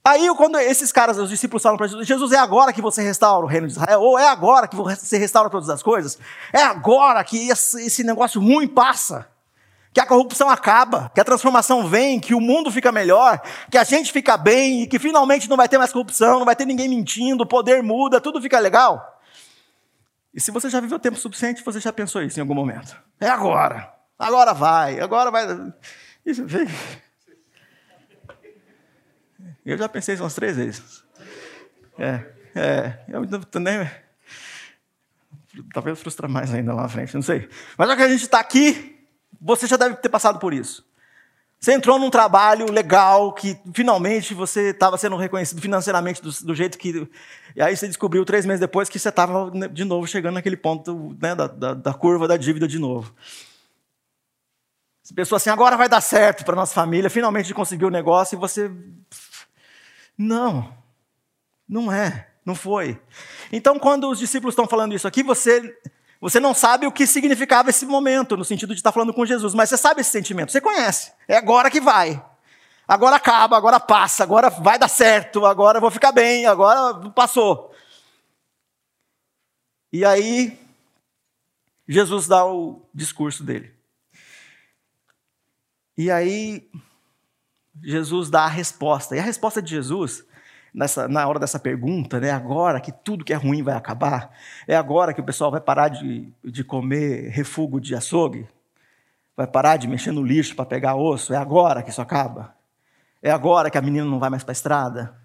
[0.06, 3.46] Aí, quando esses caras, os discípulos falam para Jesus, Jesus, é agora que você restaura
[3.46, 4.02] o reino de Israel?
[4.02, 6.18] Ou é agora que você restaura todas as coisas?
[6.54, 9.33] É agora que esse, esse negócio ruim passa?
[9.94, 13.84] Que a corrupção acaba, que a transformação vem, que o mundo fica melhor, que a
[13.84, 16.90] gente fica bem e que finalmente não vai ter mais corrupção, não vai ter ninguém
[16.90, 19.22] mentindo, o poder muda, tudo fica legal.
[20.34, 23.00] E se você já viveu tempo suficiente, você já pensou isso em algum momento.
[23.22, 23.94] É agora.
[24.18, 25.46] Agora vai, agora vai.
[26.26, 26.44] Isso,
[29.66, 31.04] eu já pensei isso umas três vezes.
[32.00, 32.26] É,
[32.56, 33.90] é, eu também.
[35.72, 37.48] Talvez frustra mais ainda lá na frente, não sei.
[37.78, 38.93] Mas já que a gente está aqui,
[39.44, 40.86] você já deve ter passado por isso.
[41.60, 46.78] Você entrou num trabalho legal, que finalmente você estava sendo reconhecido financeiramente do, do, jeito
[46.78, 47.08] que.
[47.56, 50.58] E aí você descobriu três meses depois que você estava né, de novo chegando naquele
[50.58, 53.14] ponto né, da, da, da, curva da dívida de novo.
[55.02, 58.40] Você pensou assim: agora vai dar certo para nossa família, finalmente conseguiu o negócio e
[58.40, 58.70] você.
[60.18, 60.70] Não,
[61.68, 63.00] não é, não foi.
[63.54, 65.74] Então, quando os discípulos estão falando isso aqui, você
[66.24, 69.54] você não sabe o que significava esse momento, no sentido de estar falando com Jesus,
[69.54, 71.12] mas você sabe esse sentimento, você conhece.
[71.28, 72.24] É agora que vai.
[72.88, 77.76] Agora acaba, agora passa, agora vai dar certo, agora vou ficar bem, agora passou.
[79.92, 80.58] E aí,
[81.90, 83.74] Jesus dá o discurso dele.
[85.98, 86.72] E aí,
[87.82, 89.14] Jesus dá a resposta.
[89.14, 90.26] E a resposta de Jesus
[90.74, 92.32] nessa, na hora dessa pergunta, né?
[92.32, 94.32] Agora que tudo que é ruim vai acabar?
[94.68, 98.48] É agora que o pessoal vai parar de, de comer refugo de açougue?
[99.36, 101.34] Vai parar de mexer no lixo para pegar osso?
[101.34, 102.56] É agora que isso acaba?
[103.22, 105.16] É agora que a menina não vai mais para a estrada?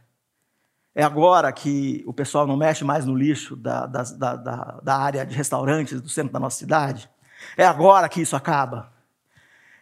[0.94, 5.24] É agora que o pessoal não mexe mais no lixo da, da, da, da área
[5.24, 7.08] de restaurantes do centro da nossa cidade?
[7.56, 8.92] É agora que isso acaba?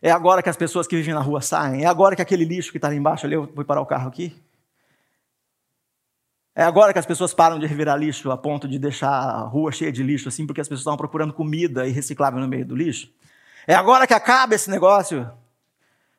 [0.03, 1.85] É agora que as pessoas que vivem na rua saem?
[1.85, 4.09] É agora que aquele lixo que está ali embaixo, ali, eu vou parar o carro
[4.09, 4.41] aqui?
[6.59, 9.71] É agora que as pessoas param de revirar lixo a ponto de deixar a rua
[9.71, 12.75] cheia de lixo, assim, porque as pessoas estão procurando comida e reciclável no meio do
[12.75, 13.11] lixo?
[13.67, 15.31] É agora que acaba esse negócio?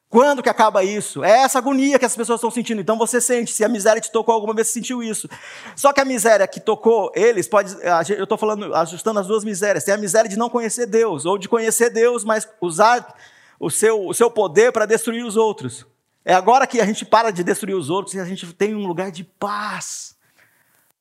[0.07, 1.23] Quando que acaba isso?
[1.23, 2.79] É essa agonia que as pessoas estão sentindo.
[2.79, 5.27] Então você sente, se a miséria te tocou alguma vez, você sentiu isso.
[5.75, 7.75] Só que a miséria que tocou eles, pode,
[8.15, 9.85] eu estou falando, ajustando as duas misérias.
[9.85, 13.15] Tem a miséria de não conhecer Deus, ou de conhecer Deus, mas usar
[13.59, 15.83] o seu, o seu poder para destruir os outros.
[16.23, 18.85] É agora que a gente para de destruir os outros e a gente tem um
[18.85, 20.15] lugar de paz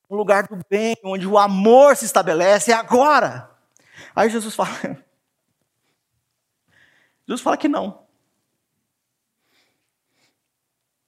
[0.09, 3.51] um lugar do bem, onde o amor se estabelece, é agora.
[4.15, 4.71] Aí Jesus fala.
[7.27, 8.07] Jesus fala que não.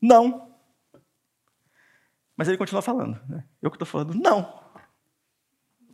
[0.00, 0.52] Não.
[2.36, 3.20] Mas ele continua falando.
[3.28, 3.44] Né?
[3.62, 4.62] Eu que estou falando, não.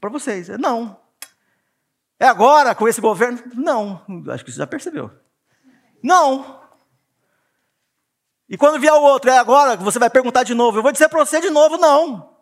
[0.01, 1.01] Para vocês, é não.
[2.19, 3.43] É agora com esse governo?
[3.55, 4.05] Não.
[4.31, 5.11] Acho que você já percebeu.
[6.03, 6.63] Não.
[8.49, 10.79] E quando vier o outro, é agora que você vai perguntar de novo.
[10.79, 12.34] Eu vou dizer para você de novo, não.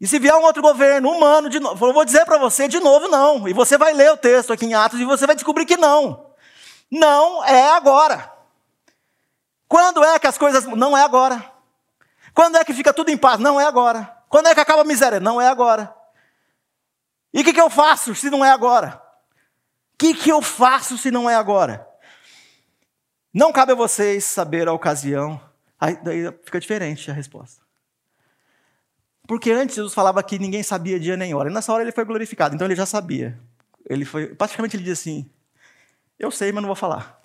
[0.00, 2.80] E se vier um outro governo humano, de novo, eu vou dizer para você de
[2.80, 3.46] novo não.
[3.46, 6.30] E você vai ler o texto aqui em Atos e você vai descobrir que não.
[6.90, 8.32] Não é agora.
[9.68, 10.64] Quando é que as coisas.
[10.64, 11.52] Não é agora.
[12.34, 13.38] Quando é que fica tudo em paz?
[13.38, 14.16] Não é agora.
[14.28, 15.20] Quando é que acaba a miséria?
[15.20, 15.94] Não é agora.
[17.32, 19.00] E o que, que eu faço se não é agora?
[19.94, 21.86] O que, que eu faço se não é agora?
[23.32, 25.40] Não cabe a vocês saber a ocasião.
[25.78, 27.62] Aí daí fica diferente a resposta.
[29.30, 31.48] Porque antes Jesus falava que ninguém sabia dia nem hora.
[31.48, 33.38] E nessa hora ele foi glorificado, então ele já sabia.
[33.88, 35.30] Ele foi, praticamente ele diz assim:
[36.18, 37.22] Eu sei, mas não vou falar.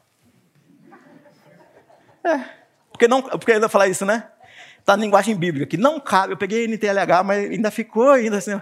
[2.24, 2.48] É,
[2.91, 4.30] porque não, porque ele vai falar isso, né?
[4.78, 6.34] Está na linguagem bíblica, que não cabe.
[6.34, 8.62] Eu peguei NTLH, mas ainda ficou ainda assim.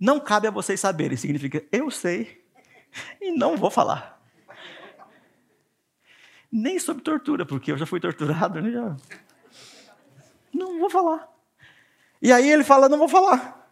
[0.00, 2.44] Não cabe a vocês saberem, significa eu sei
[3.20, 4.20] e não vou falar.
[6.50, 8.96] Nem sobre tortura, porque eu já fui torturado, né?
[10.58, 11.28] Não vou falar.
[12.20, 13.70] E aí ele fala: Não vou falar.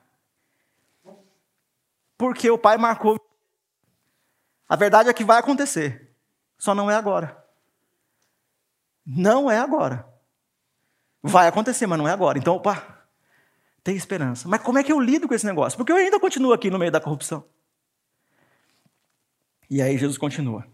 [2.17, 3.21] Porque o pai marcou.
[4.69, 6.15] A verdade é que vai acontecer.
[6.57, 7.45] Só não é agora.
[9.05, 10.07] Não é agora.
[11.23, 12.39] Vai acontecer, mas não é agora.
[12.39, 13.07] Então, opa,
[13.83, 14.49] tem esperança.
[14.49, 15.77] Mas como é que eu lido com esse negócio?
[15.77, 17.45] Porque eu ainda continuo aqui no meio da corrupção.
[19.69, 20.67] E aí Jesus continua.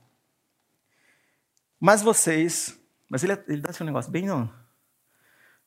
[1.81, 2.79] Mas vocês.
[3.09, 4.62] Mas ele, ele dá esse negócio bem, não.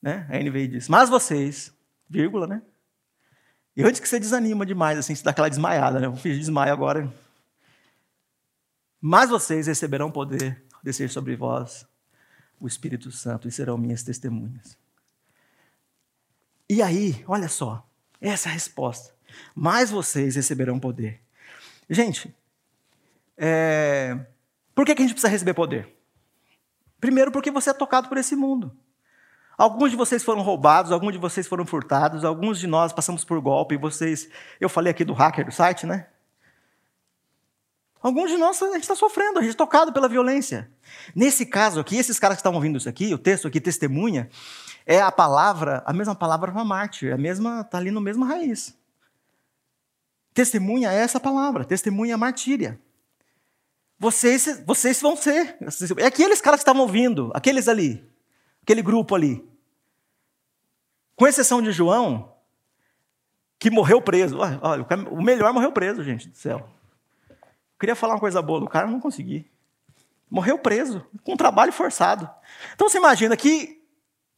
[0.06, 0.28] Né?
[0.30, 1.74] A NVI diz: Mas vocês,
[2.08, 2.62] vírgula, né?
[3.76, 6.06] E antes que você desanima demais, assim, você dá aquela desmaiada, né?
[6.06, 7.12] Eu fiz desmaio agora.
[9.02, 11.88] Mas vocês receberão poder descer sobre vós
[12.60, 14.78] o Espírito Santo e serão minhas testemunhas.
[16.70, 17.88] E aí, olha só,
[18.22, 19.12] essa é a resposta.
[19.56, 21.20] Mas vocês receberão poder.
[21.89, 22.34] Gente,
[23.36, 24.26] é...
[24.74, 25.91] por que a gente precisa receber poder?
[27.02, 28.76] Primeiro, porque você é tocado por esse mundo.
[29.58, 33.39] Alguns de vocês foram roubados, alguns de vocês foram furtados, alguns de nós passamos por
[33.39, 34.30] golpe, vocês.
[34.60, 36.08] Eu falei aqui do hacker do site, né?
[38.02, 40.70] Alguns de nós a gente está sofrendo, a gente é tocado pela violência.
[41.15, 44.30] Nesse caso aqui, esses caras que estão ouvindo isso aqui, o texto aqui, testemunha,
[44.86, 48.78] é a palavra, a mesma palavra para mártir, a mesma, está ali no mesmo raiz.
[50.34, 52.80] Testemunha é essa palavra, testemunha é martíria.
[53.98, 55.58] Vocês, vocês vão ser.
[55.98, 58.06] É aqueles caras que estavam ouvindo, aqueles ali
[58.65, 59.47] aquele grupo ali.
[61.15, 62.34] Com exceção de João,
[63.60, 64.39] que morreu preso.
[64.39, 66.67] Olha, o melhor morreu preso, gente do céu.
[67.30, 69.49] Eu queria falar uma coisa boa do cara, não consegui.
[70.30, 72.28] Morreu preso, com trabalho forçado.
[72.73, 73.82] Então você imagina que,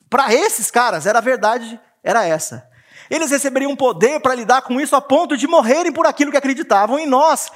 [0.09, 2.69] para esses caras, era a verdade, era essa.
[3.09, 6.99] Eles receberiam poder para lidar com isso a ponto de morrerem por aquilo que acreditavam.
[6.99, 7.49] E nós,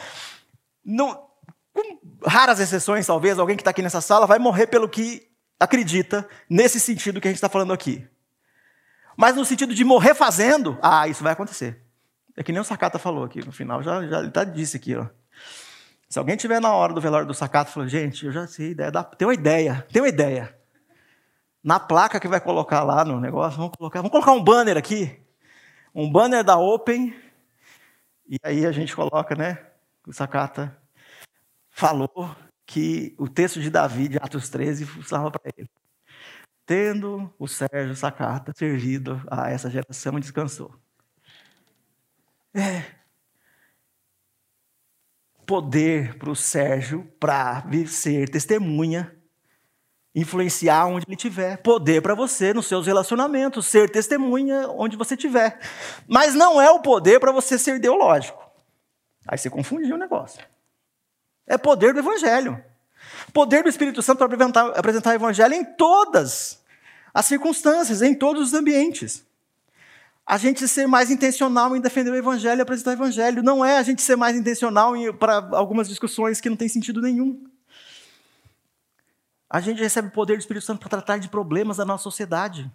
[0.85, 5.30] com raras exceções, talvez, alguém que está aqui nessa sala vai morrer pelo que
[5.61, 8.07] acredita nesse sentido que a gente está falando aqui.
[9.15, 11.81] Mas no sentido de morrer fazendo, ah, isso vai acontecer.
[12.35, 15.05] É que nem o Sakata falou aqui no final, já, já ele disse aqui, ó.
[16.09, 18.91] Se alguém tiver na hora do velório do Sakata, falou, gente, eu já sei, ideia
[18.91, 20.57] tem uma ideia, tem uma ideia.
[21.63, 25.21] Na placa que vai colocar lá no negócio, vamos colocar, vamos colocar um banner aqui,
[25.93, 27.13] um banner da Open,
[28.27, 29.59] e aí a gente coloca, né,
[30.07, 30.75] o Sakata
[31.69, 32.35] falou
[32.71, 35.69] que o texto de Davi, de Atos 13, falava para ele.
[36.65, 40.73] Tendo o Sérgio Sacata servido a essa geração, descansou.
[42.53, 42.85] É.
[45.45, 49.13] Poder para o Sérgio para ser testemunha,
[50.15, 51.57] influenciar onde ele estiver.
[51.57, 55.59] Poder para você nos seus relacionamentos, ser testemunha onde você estiver.
[56.07, 58.41] Mas não é o poder para você ser ideológico.
[59.27, 60.41] Aí você confundiu o negócio.
[61.45, 62.63] É poder do Evangelho.
[63.33, 66.61] Poder do Espírito Santo para apresentar, apresentar o Evangelho em todas
[67.13, 69.25] as circunstâncias, em todos os ambientes.
[70.25, 73.43] A gente ser mais intencional em defender o Evangelho e apresentar o Evangelho.
[73.43, 77.43] Não é a gente ser mais intencional para algumas discussões que não tem sentido nenhum.
[79.49, 82.71] A gente recebe o poder do Espírito Santo para tratar de problemas da nossa sociedade.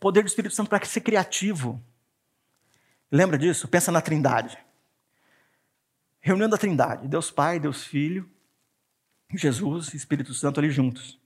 [0.00, 1.80] Poder do Espírito Santo para ser criativo.
[3.10, 3.68] Lembra disso?
[3.68, 4.58] Pensa na Trindade.
[6.22, 8.30] Reunião da Trindade, Deus Pai, Deus Filho,
[9.34, 11.20] Jesus e Espírito Santo ali juntos.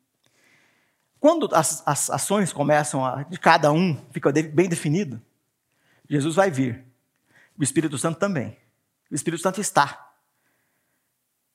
[1.21, 5.21] Quando as, as ações começam a, de cada um, fica bem definido,
[6.09, 6.83] Jesus vai vir.
[7.59, 8.57] O Espírito Santo também.
[9.11, 10.15] O Espírito Santo está.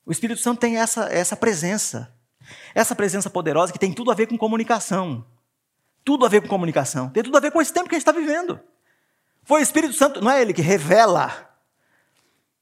[0.06, 2.14] O Espírito Santo tem essa, essa presença.
[2.76, 5.26] Essa presença poderosa que tem tudo a ver com comunicação.
[6.04, 7.10] Tudo a ver com comunicação.
[7.10, 8.60] Tem tudo a ver com esse tempo que a gente está vivendo.
[9.44, 11.51] Foi o Espírito Santo, não é ele que revela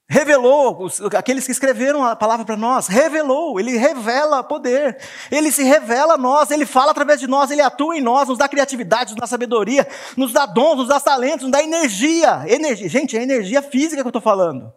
[0.10, 4.98] revelou, os, aqueles que escreveram a palavra para nós, revelou, ele revela poder,
[5.30, 8.40] ele se revela a nós, ele fala através de nós, ele atua em nós, nos
[8.40, 12.44] dá criatividade, nos dá sabedoria, nos dá dons, nos dá talentos, nos dá energia.
[12.48, 12.90] energia.
[12.90, 14.74] Gente, é energia física que eu estou falando.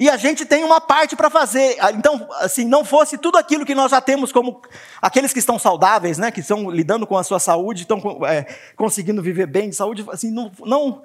[0.00, 1.76] E a gente tem uma parte para fazer.
[1.94, 4.62] Então, assim, não fosse tudo aquilo que nós já temos como
[5.00, 9.22] aqueles que estão saudáveis, né, que estão lidando com a sua saúde, estão é, conseguindo
[9.22, 11.02] viver bem de saúde, assim, não, não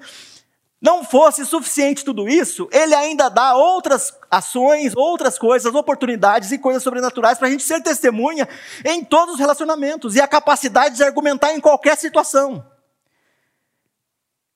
[0.80, 6.82] não fosse suficiente tudo isso, ele ainda dá outras ações, outras coisas, oportunidades e coisas
[6.82, 8.48] sobrenaturais para a gente ser testemunha
[8.84, 12.64] em todos os relacionamentos e a capacidade de argumentar em qualquer situação.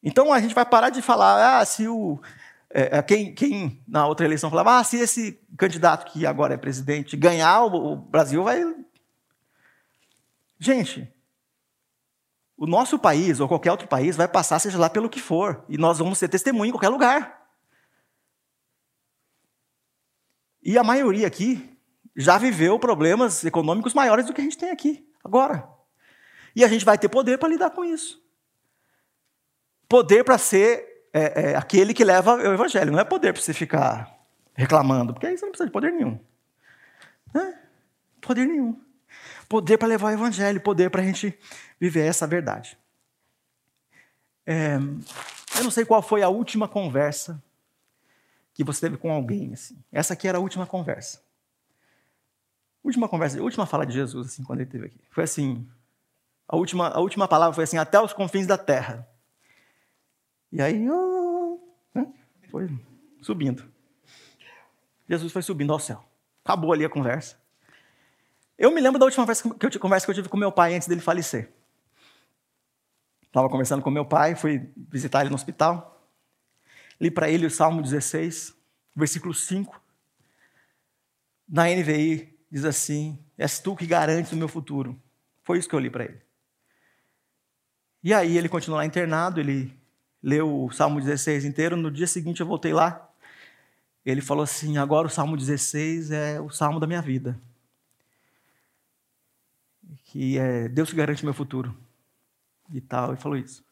[0.02, 2.18] Então a gente vai parar de falar, ah, se o.
[2.70, 6.58] É, é quem, quem na outra eleição falava, ah, se esse candidato que agora é
[6.58, 8.62] presidente ganhar, o, o Brasil vai.
[10.58, 11.13] Gente,
[12.56, 15.76] o nosso país ou qualquer outro país vai passar, seja lá pelo que for, e
[15.76, 17.44] nós vamos ser testemunha em qualquer lugar.
[20.62, 21.78] E a maioria aqui
[22.16, 25.68] já viveu problemas econômicos maiores do que a gente tem aqui, agora.
[26.54, 28.22] E a gente vai ter poder para lidar com isso.
[29.88, 33.52] Poder para ser é, é, aquele que leva o evangelho, não é poder para você
[33.52, 34.16] ficar
[34.54, 36.18] reclamando, porque aí você não precisa de poder nenhum.
[37.34, 37.58] Né?
[38.20, 38.83] Poder nenhum.
[39.54, 41.32] Poder para levar o evangelho, poder para a gente
[41.78, 42.76] viver essa verdade.
[44.44, 47.40] É, eu não sei qual foi a última conversa
[48.52, 49.52] que você teve com alguém.
[49.52, 49.78] Assim.
[49.92, 51.22] Essa aqui era a última conversa.
[52.82, 54.98] Última conversa, última fala de Jesus, assim, quando ele esteve aqui.
[55.08, 55.64] Foi assim,
[56.48, 59.08] a última, a última palavra foi assim, até os confins da terra.
[60.50, 61.60] E aí, oh,
[61.94, 62.12] né?
[62.50, 62.68] foi
[63.22, 63.64] subindo.
[65.08, 66.04] Jesus foi subindo ao céu.
[66.44, 67.43] Acabou ali a conversa.
[68.58, 70.86] Eu me lembro da última conversa que eu, que eu tive com meu pai antes
[70.86, 71.52] dele falecer.
[73.22, 76.08] Estava conversando com meu pai, fui visitar ele no hospital.
[77.00, 78.54] Li para ele o Salmo 16,
[78.94, 79.82] versículo 5.
[81.48, 84.96] Na NVI diz assim: És tu que garantes o meu futuro.
[85.42, 86.22] Foi isso que eu li para ele.
[88.04, 89.76] E aí ele continuou lá internado, ele
[90.22, 91.76] leu o Salmo 16 inteiro.
[91.76, 93.10] No dia seguinte eu voltei lá.
[94.06, 97.36] Ele falou assim: agora o Salmo 16 é o salmo da minha vida.
[100.04, 101.76] Que é Deus que garante meu futuro
[102.72, 103.64] e tal, e falou isso.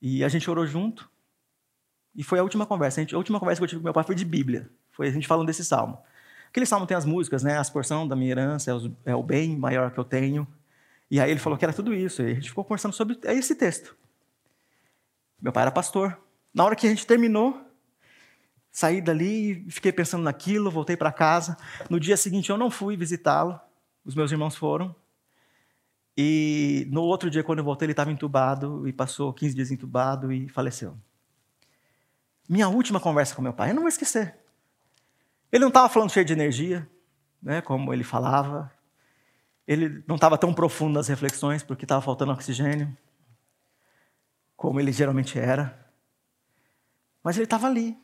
[0.00, 1.10] E a gente orou junto,
[2.16, 3.00] e foi a última conversa.
[3.00, 4.70] A, gente, a última conversa que eu tive com meu pai foi de Bíblia.
[4.90, 5.98] Foi a gente falando desse salmo.
[6.48, 7.58] Aquele salmo tem as músicas, né?
[7.58, 10.48] As porção da minha herança é, os, é, o bem maior que eu tenho.
[11.10, 12.22] E aí ele falou que era tudo isso.
[12.22, 13.94] E a gente ficou conversando sobre esse texto.
[15.40, 16.18] Meu pai era pastor.
[16.54, 17.62] Na hora que a gente terminou,
[18.72, 21.58] saí dali, fiquei pensando naquilo, voltei para casa.
[21.90, 23.60] No dia seguinte eu não fui visitá-lo.
[24.06, 24.94] Os meus irmãos foram.
[26.16, 30.32] E no outro dia, quando eu voltei, ele estava entubado e passou 15 dias entubado
[30.32, 30.96] e faleceu.
[32.48, 34.38] Minha última conversa com meu pai, eu não vou esquecer.
[35.50, 36.88] Ele não estava falando cheio de energia,
[37.42, 38.72] né, como ele falava.
[39.66, 42.96] Ele não estava tão profundo nas reflexões porque estava faltando oxigênio,
[44.56, 45.84] como ele geralmente era.
[47.22, 47.98] Mas ele estava ali.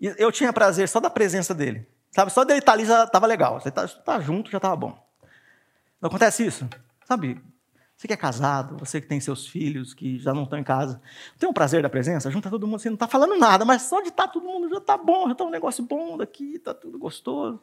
[0.00, 1.88] E eu tinha prazer só da presença dele.
[2.10, 3.60] Sabe, só dele estar tá ali já estava legal.
[3.60, 5.03] Você está tá junto já estava bom.
[6.04, 6.68] Não acontece isso?
[7.06, 7.40] Sabe,
[7.96, 11.00] você que é casado, você que tem seus filhos que já não estão em casa,
[11.38, 12.30] tem um prazer da presença?
[12.30, 14.68] Junta todo mundo, você não está falando nada, mas só de estar tá todo mundo
[14.68, 17.58] já está bom, já está um negócio bom daqui, está tudo gostoso.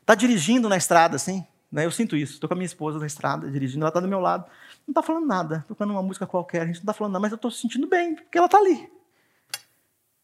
[0.00, 1.84] Está dirigindo na estrada, assim, né?
[1.84, 2.34] eu sinto isso.
[2.34, 4.44] Estou com a minha esposa na estrada, dirigindo, ela está do meu lado,
[4.86, 7.32] não está falando nada, tocando uma música qualquer, a gente não está falando nada, mas
[7.32, 8.88] eu estou se sentindo bem, porque ela está ali.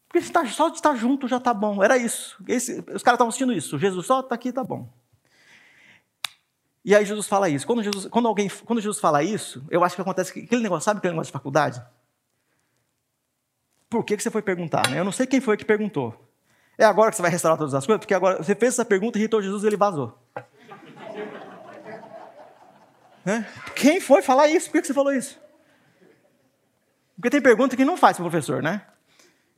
[0.07, 2.41] Porque tá, só de estar junto já está bom, era isso.
[2.47, 4.87] Esse, os caras estavam assistindo isso, Jesus só está aqui, está bom.
[6.89, 7.67] E aí Jesus fala isso.
[7.67, 10.97] Quando Jesus, quando alguém, quando Jesus fala isso, eu acho que acontece aquele negócio, sabe
[10.97, 11.79] aquele negócio de faculdade?
[13.87, 14.89] Por que, que você foi perguntar?
[14.89, 14.99] Né?
[14.99, 16.19] Eu não sei quem foi que perguntou.
[16.79, 17.99] É agora que você vai restaurar todas as coisas?
[17.99, 20.17] Porque agora você fez essa pergunta, irritou Jesus e ele vazou.
[23.23, 23.47] né?
[23.75, 24.71] Quem foi falar isso?
[24.71, 25.39] Por que você falou isso?
[27.17, 28.81] Porque tem pergunta que não faz para o professor, né?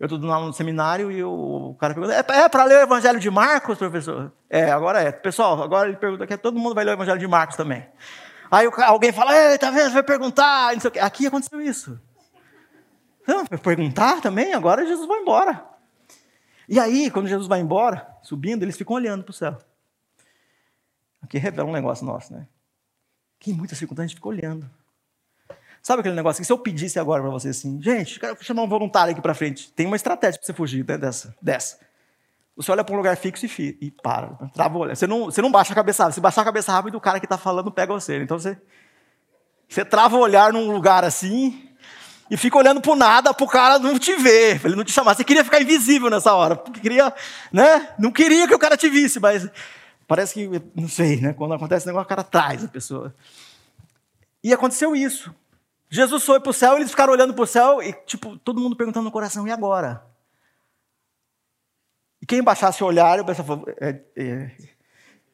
[0.02, 3.30] Eu estou no seminário e o cara pergunta: é, é para ler o Evangelho de
[3.30, 4.34] Marcos, professor?
[4.50, 5.12] É, agora é.
[5.12, 7.86] Pessoal, agora ele pergunta que todo mundo vai ler o Evangelho de Marcos também.
[8.50, 9.94] Aí alguém fala: Ei, tá vendo?
[9.94, 10.74] Vai perguntar.
[10.74, 10.98] Não sei o quê.
[10.98, 12.02] Aqui aconteceu isso.
[13.28, 14.56] Não, vai perguntar também?
[14.56, 15.64] Agora Jesus vai embora.
[16.68, 19.56] E aí, quando Jesus vai embora, subindo, eles ficam olhando para o céu.
[21.22, 22.48] Aqui revela um negócio nosso, né?
[23.40, 24.68] Que em muitas circunstâncias a gente fica olhando.
[25.82, 28.68] Sabe aquele negócio que se eu pedisse agora para você assim, gente, quero chamar um
[28.68, 29.72] voluntário aqui para frente.
[29.74, 31.80] Tem uma estratégia para você fugir né, dessa, dessa.
[32.56, 34.96] Você olha para um lugar fixo e, fi, e para, trava o olho.
[34.96, 36.16] Você não, você não baixa a cabeça rápido.
[36.16, 38.22] Se baixar a cabeça rápido, o cara que está falando pega você.
[38.22, 38.58] Então você,
[39.68, 41.68] você trava o olhar num lugar assim
[42.30, 45.16] e fica olhando para nada para o cara não te ver, ele não te chamar.
[45.16, 47.14] Você queria ficar invisível nessa hora, porque queria,
[47.52, 47.90] né?
[47.98, 49.50] Não queria que o cara te visse, mas
[50.08, 51.34] parece que, não sei, né?
[51.34, 53.14] Quando acontece o negócio, o cara traz a pessoa.
[54.44, 55.34] E aconteceu isso.
[55.94, 58.78] Jesus foi para o céu, eles ficaram olhando para o céu e, tipo, todo mundo
[58.78, 60.02] perguntando no coração, e agora?
[62.22, 64.56] E quem baixasse o olhar, pessoal falou, é, é,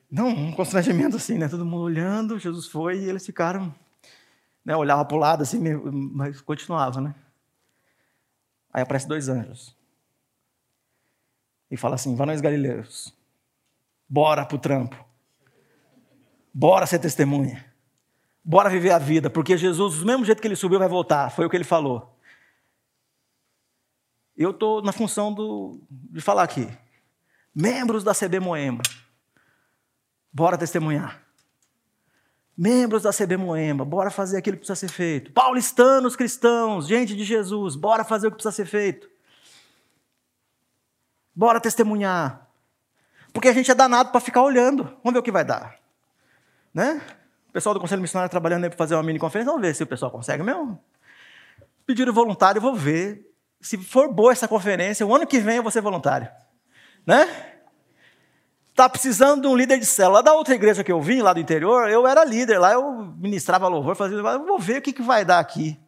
[0.09, 1.47] não, um constrangimento assim, né?
[1.47, 3.73] Todo mundo olhando, Jesus foi e eles ficaram,
[4.65, 4.75] né?
[4.75, 5.61] Olhava para o lado assim,
[6.11, 7.13] mas continuava, né?
[8.73, 9.77] Aí aparece dois anjos.
[11.69, 13.13] E fala assim, vá nós galileus,
[14.09, 15.05] bora pro trampo.
[16.51, 17.63] Bora ser testemunha.
[18.49, 21.29] Bora viver a vida, porque Jesus, do mesmo jeito que ele subiu, vai voltar.
[21.29, 22.17] Foi o que ele falou.
[24.37, 26.65] Eu estou na função do, de falar aqui.
[27.53, 28.81] Membros da CB Moema,
[30.31, 31.21] bora testemunhar.
[32.57, 35.33] Membros da CB Moema, bora fazer aquilo que precisa ser feito.
[35.33, 39.09] Paulistanos, cristãos, gente de Jesus, bora fazer o que precisa ser feito.
[41.35, 42.47] Bora testemunhar.
[43.33, 44.85] Porque a gente é danado para ficar olhando.
[45.03, 45.77] Vamos ver o que vai dar.
[46.73, 47.01] Né?
[47.57, 49.87] Pessoal do Conselho Missionário trabalhando aí para fazer uma mini conferência, vamos ver se o
[49.87, 50.79] pessoal consegue mesmo.
[51.87, 53.33] Pediram voluntário, vou ver.
[53.59, 56.29] Se for boa essa conferência, o ano que vem eu vou ser voluntário.
[57.03, 57.25] Né?
[58.75, 60.21] Tá precisando de um líder de célula.
[60.21, 63.67] Da outra igreja que eu vim, lá do interior, eu era líder lá, eu ministrava
[63.67, 64.21] louvor, fazia.
[64.21, 65.79] Vou ver o que, que vai dar aqui.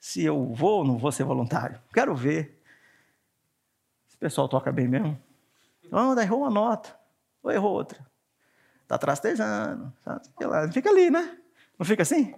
[0.00, 1.78] Se eu vou ou não vou ser voluntário.
[1.92, 2.62] Quero ver.
[4.06, 5.20] Se o pessoal toca bem mesmo.
[5.90, 6.98] Não, errou uma nota.
[7.42, 7.98] Ou errou outra.
[8.88, 9.92] Está trastejando.
[10.72, 11.36] Fica ali, né?
[11.78, 12.34] Não fica assim?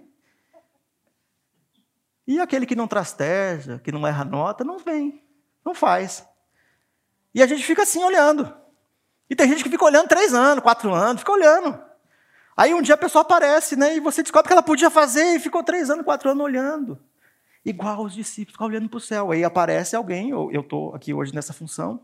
[2.27, 5.23] E aquele que não trasteja, que não erra nota, não vem,
[5.63, 6.27] não faz.
[7.33, 8.53] E a gente fica assim olhando.
[9.29, 11.81] E tem gente que fica olhando três anos, quatro anos, fica olhando.
[12.55, 13.95] Aí um dia a pessoa aparece, né?
[13.95, 17.01] E você descobre que ela podia fazer e ficou três anos, quatro anos olhando.
[17.63, 19.31] Igual os discípulos, ficar olhando para o céu.
[19.31, 22.01] Aí aparece alguém, eu estou aqui hoje nessa função,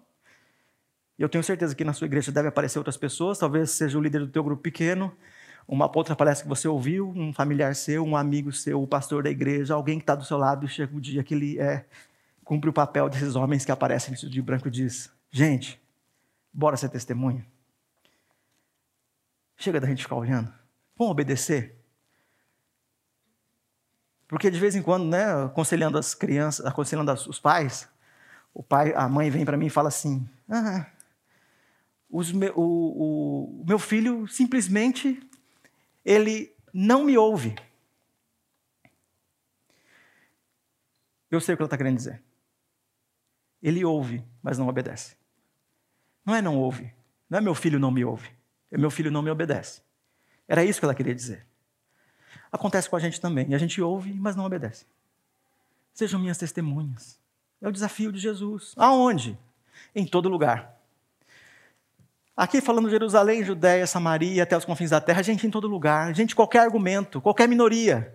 [1.18, 4.01] e eu tenho certeza que na sua igreja deve aparecer outras pessoas, talvez seja o
[4.01, 5.11] líder do teu grupo pequeno,
[5.68, 9.30] uma outra palestra que você ouviu, um familiar seu, um amigo seu, o pastor da
[9.30, 11.86] igreja, alguém que está do seu lado e chega o dia que ele é,
[12.43, 15.82] cumpre o papel desses homens que aparecem de branco e diz: Gente,
[16.53, 17.45] bora ser testemunha.
[19.57, 20.53] Chega da gente ficar olhando.
[20.97, 21.76] Vamos obedecer.
[24.28, 27.89] Porque de vez em quando, né, aconselhando as crianças, aconselhando os pais,
[28.53, 30.86] o pai, a mãe vem para mim e fala assim: ah,
[32.10, 32.22] o,
[32.55, 35.22] o, o meu filho simplesmente
[36.05, 37.55] ele não me ouve.
[41.30, 42.24] Eu sei o que ela está querendo dizer.
[43.62, 45.18] Ele ouve, mas não obedece.
[46.26, 46.93] Não é não ouve.
[47.30, 48.32] Não é meu filho não me ouve.
[48.72, 49.82] É meu filho não me obedece.
[50.47, 51.45] Era isso que ela queria dizer.
[52.51, 53.53] Acontece com a gente também.
[53.53, 54.86] A gente ouve, mas não obedece.
[55.93, 57.20] Sejam minhas testemunhas.
[57.62, 58.74] É o desafio de Jesus.
[58.78, 59.38] Aonde?
[59.93, 60.77] Em todo lugar.
[62.38, 66.36] Aqui falando Jerusalém, Judéia, Samaria, até os confins da terra, gente em todo lugar, gente
[66.36, 68.14] qualquer argumento, qualquer minoria.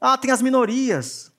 [0.00, 1.32] Ah, tem as minorias.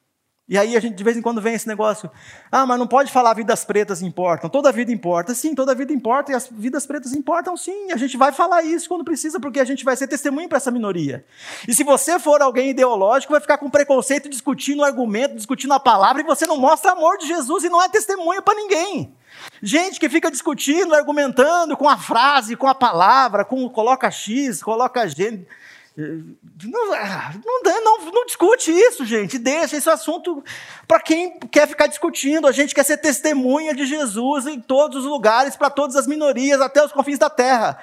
[0.48, 2.10] E aí a gente de vez em quando vem esse negócio,
[2.52, 4.48] ah, mas não pode falar vidas pretas importam.
[4.48, 5.34] Toda vida importa.
[5.34, 7.92] Sim, toda vida importa e as vidas pretas importam sim.
[7.92, 10.70] A gente vai falar isso quando precisa, porque a gente vai ser testemunho para essa
[10.70, 11.26] minoria.
[11.68, 15.80] E se você for alguém ideológico, vai ficar com preconceito discutindo o argumento, discutindo a
[15.80, 19.16] palavra, e você não mostra amor de Jesus e não é testemunho para ninguém.
[19.64, 25.08] Gente que fica discutindo, argumentando com a frase, com a palavra, com coloca X, coloca
[25.08, 25.44] G.
[25.98, 29.38] Não, não, não, não, discute isso, gente.
[29.38, 30.44] Deixa esse assunto
[30.86, 32.48] para quem quer ficar discutindo.
[32.48, 36.60] A gente quer ser testemunha de Jesus em todos os lugares, para todas as minorias,
[36.60, 37.80] até os confins da terra.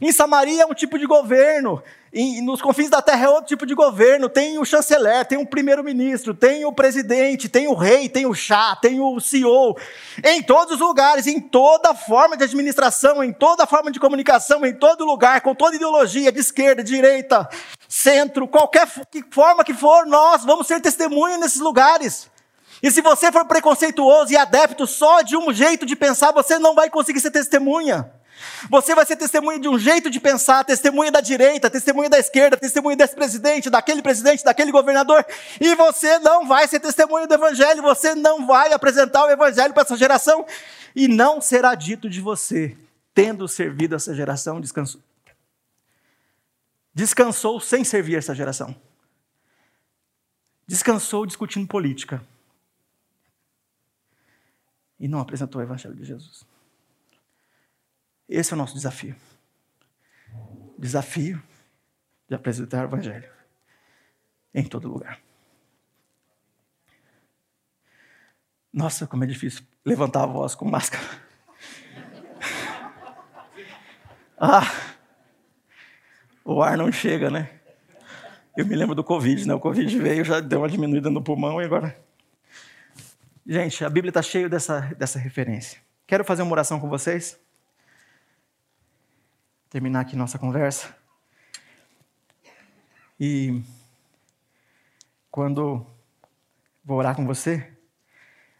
[0.00, 1.82] Em Samaria é um tipo de governo.
[2.18, 4.26] E nos confins da terra é outro tipo de governo.
[4.26, 8.74] Tem o chanceler, tem o primeiro-ministro, tem o presidente, tem o rei, tem o chá,
[8.74, 9.76] tem o CEO.
[10.24, 14.72] Em todos os lugares, em toda forma de administração, em toda forma de comunicação, em
[14.72, 17.46] todo lugar, com toda ideologia, de esquerda, de direita,
[17.86, 18.88] centro, qualquer
[19.30, 22.30] forma que for, nós vamos ser testemunha nesses lugares.
[22.82, 26.74] E se você for preconceituoso e adepto só de um jeito de pensar, você não
[26.74, 28.10] vai conseguir ser testemunha.
[28.70, 32.56] Você vai ser testemunha de um jeito de pensar, testemunha da direita, testemunha da esquerda,
[32.56, 35.24] testemunha desse presidente, daquele presidente, daquele governador,
[35.60, 39.82] e você não vai ser testemunha do evangelho, você não vai apresentar o evangelho para
[39.82, 40.46] essa geração,
[40.94, 42.76] e não será dito de você,
[43.14, 45.00] tendo servido essa geração, descansou.
[46.94, 48.74] Descansou sem servir essa geração.
[50.66, 52.22] Descansou discutindo política
[54.98, 56.44] e não apresentou o Evangelho de Jesus.
[58.28, 59.14] Esse é o nosso desafio.
[60.78, 61.42] Desafio
[62.28, 63.30] de apresentar o Evangelho
[64.54, 65.20] em todo lugar.
[68.72, 71.04] Nossa, como é difícil levantar a voz com máscara.
[74.38, 74.70] Ah,
[76.44, 77.58] o ar não chega, né?
[78.54, 79.54] Eu me lembro do Covid, né?
[79.54, 81.98] O Covid veio, já deu uma diminuída no pulmão e agora
[83.48, 85.78] Gente, a Bíblia está cheia dessa, dessa referência.
[86.04, 87.38] Quero fazer uma oração com vocês.
[89.70, 90.94] Terminar aqui nossa conversa.
[93.18, 93.62] E
[95.30, 95.86] quando
[96.84, 97.72] vou orar com você,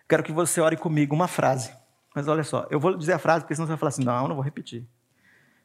[0.09, 1.73] quero que você ore comigo uma frase.
[2.15, 4.23] Mas olha só, eu vou dizer a frase, porque senão você vai falar assim: não,
[4.23, 4.87] eu não vou repetir.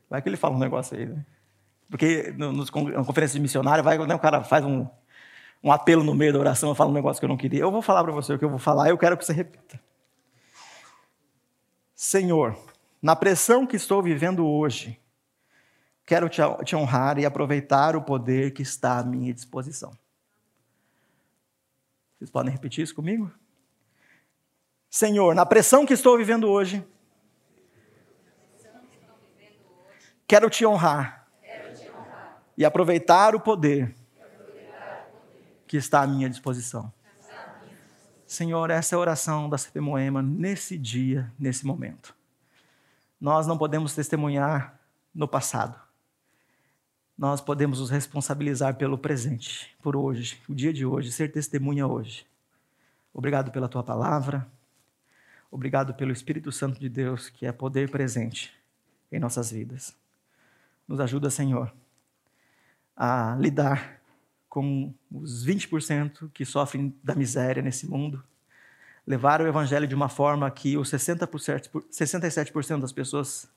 [0.09, 1.25] Vai que ele fala um negócio aí, né?
[1.89, 4.87] Porque na conferência de missionário, vai, né, o cara faz um,
[5.63, 7.61] um apelo no meio da oração, eu falo um negócio que eu não queria.
[7.61, 9.79] Eu vou falar para você o que eu vou falar, eu quero que você repita.
[11.95, 12.57] Senhor,
[13.01, 15.00] na pressão que estou vivendo hoje,
[16.05, 19.91] quero te honrar e aproveitar o poder que está à minha disposição.
[22.17, 23.31] Vocês podem repetir isso comigo?
[24.89, 26.85] Senhor, na pressão que estou vivendo hoje,
[30.27, 31.27] quero te honrar,
[32.57, 33.95] e aproveitar o poder
[35.65, 36.93] que está à minha disposição.
[38.27, 42.15] Senhor, essa é a oração da CP Moema nesse dia, nesse momento.
[43.19, 44.79] Nós não podemos testemunhar
[45.13, 45.79] no passado.
[47.21, 52.25] Nós podemos nos responsabilizar pelo presente, por hoje, o dia de hoje, ser testemunha hoje.
[53.13, 54.47] Obrigado pela tua palavra.
[55.51, 58.51] Obrigado pelo Espírito Santo de Deus, que é poder presente
[59.11, 59.95] em nossas vidas.
[60.87, 61.71] Nos ajuda, Senhor,
[62.97, 64.01] a lidar
[64.49, 68.23] com os 20% que sofrem da miséria nesse mundo,
[69.05, 73.47] levar o evangelho de uma forma que os 60%, 67% das pessoas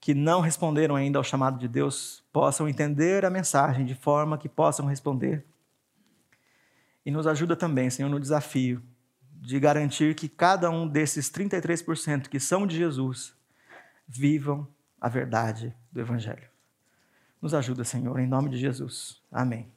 [0.00, 4.48] que não responderam ainda ao chamado de Deus possam entender a mensagem de forma que
[4.48, 5.44] possam responder.
[7.04, 8.82] E nos ajuda também, Senhor, no desafio
[9.40, 13.34] de garantir que cada um desses 33% que são de Jesus
[14.06, 14.66] vivam
[15.00, 16.48] a verdade do Evangelho.
[17.40, 19.22] Nos ajuda, Senhor, em nome de Jesus.
[19.32, 19.70] Amém.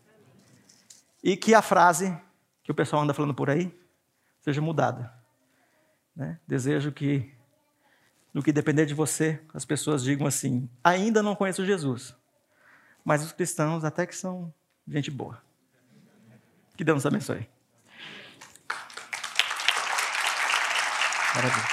[1.23, 2.17] E que a frase
[2.61, 3.73] que o pessoal anda falando por aí
[4.41, 5.13] seja mudada.
[6.13, 6.39] Né?
[6.45, 7.33] Desejo que,
[8.33, 12.15] no que depender de você, as pessoas digam assim: ainda não conheço Jesus,
[13.05, 14.53] mas os cristãos até que são
[14.87, 15.41] gente boa.
[16.75, 17.47] Que Deus nos abençoe.
[21.33, 21.72] Parabéns.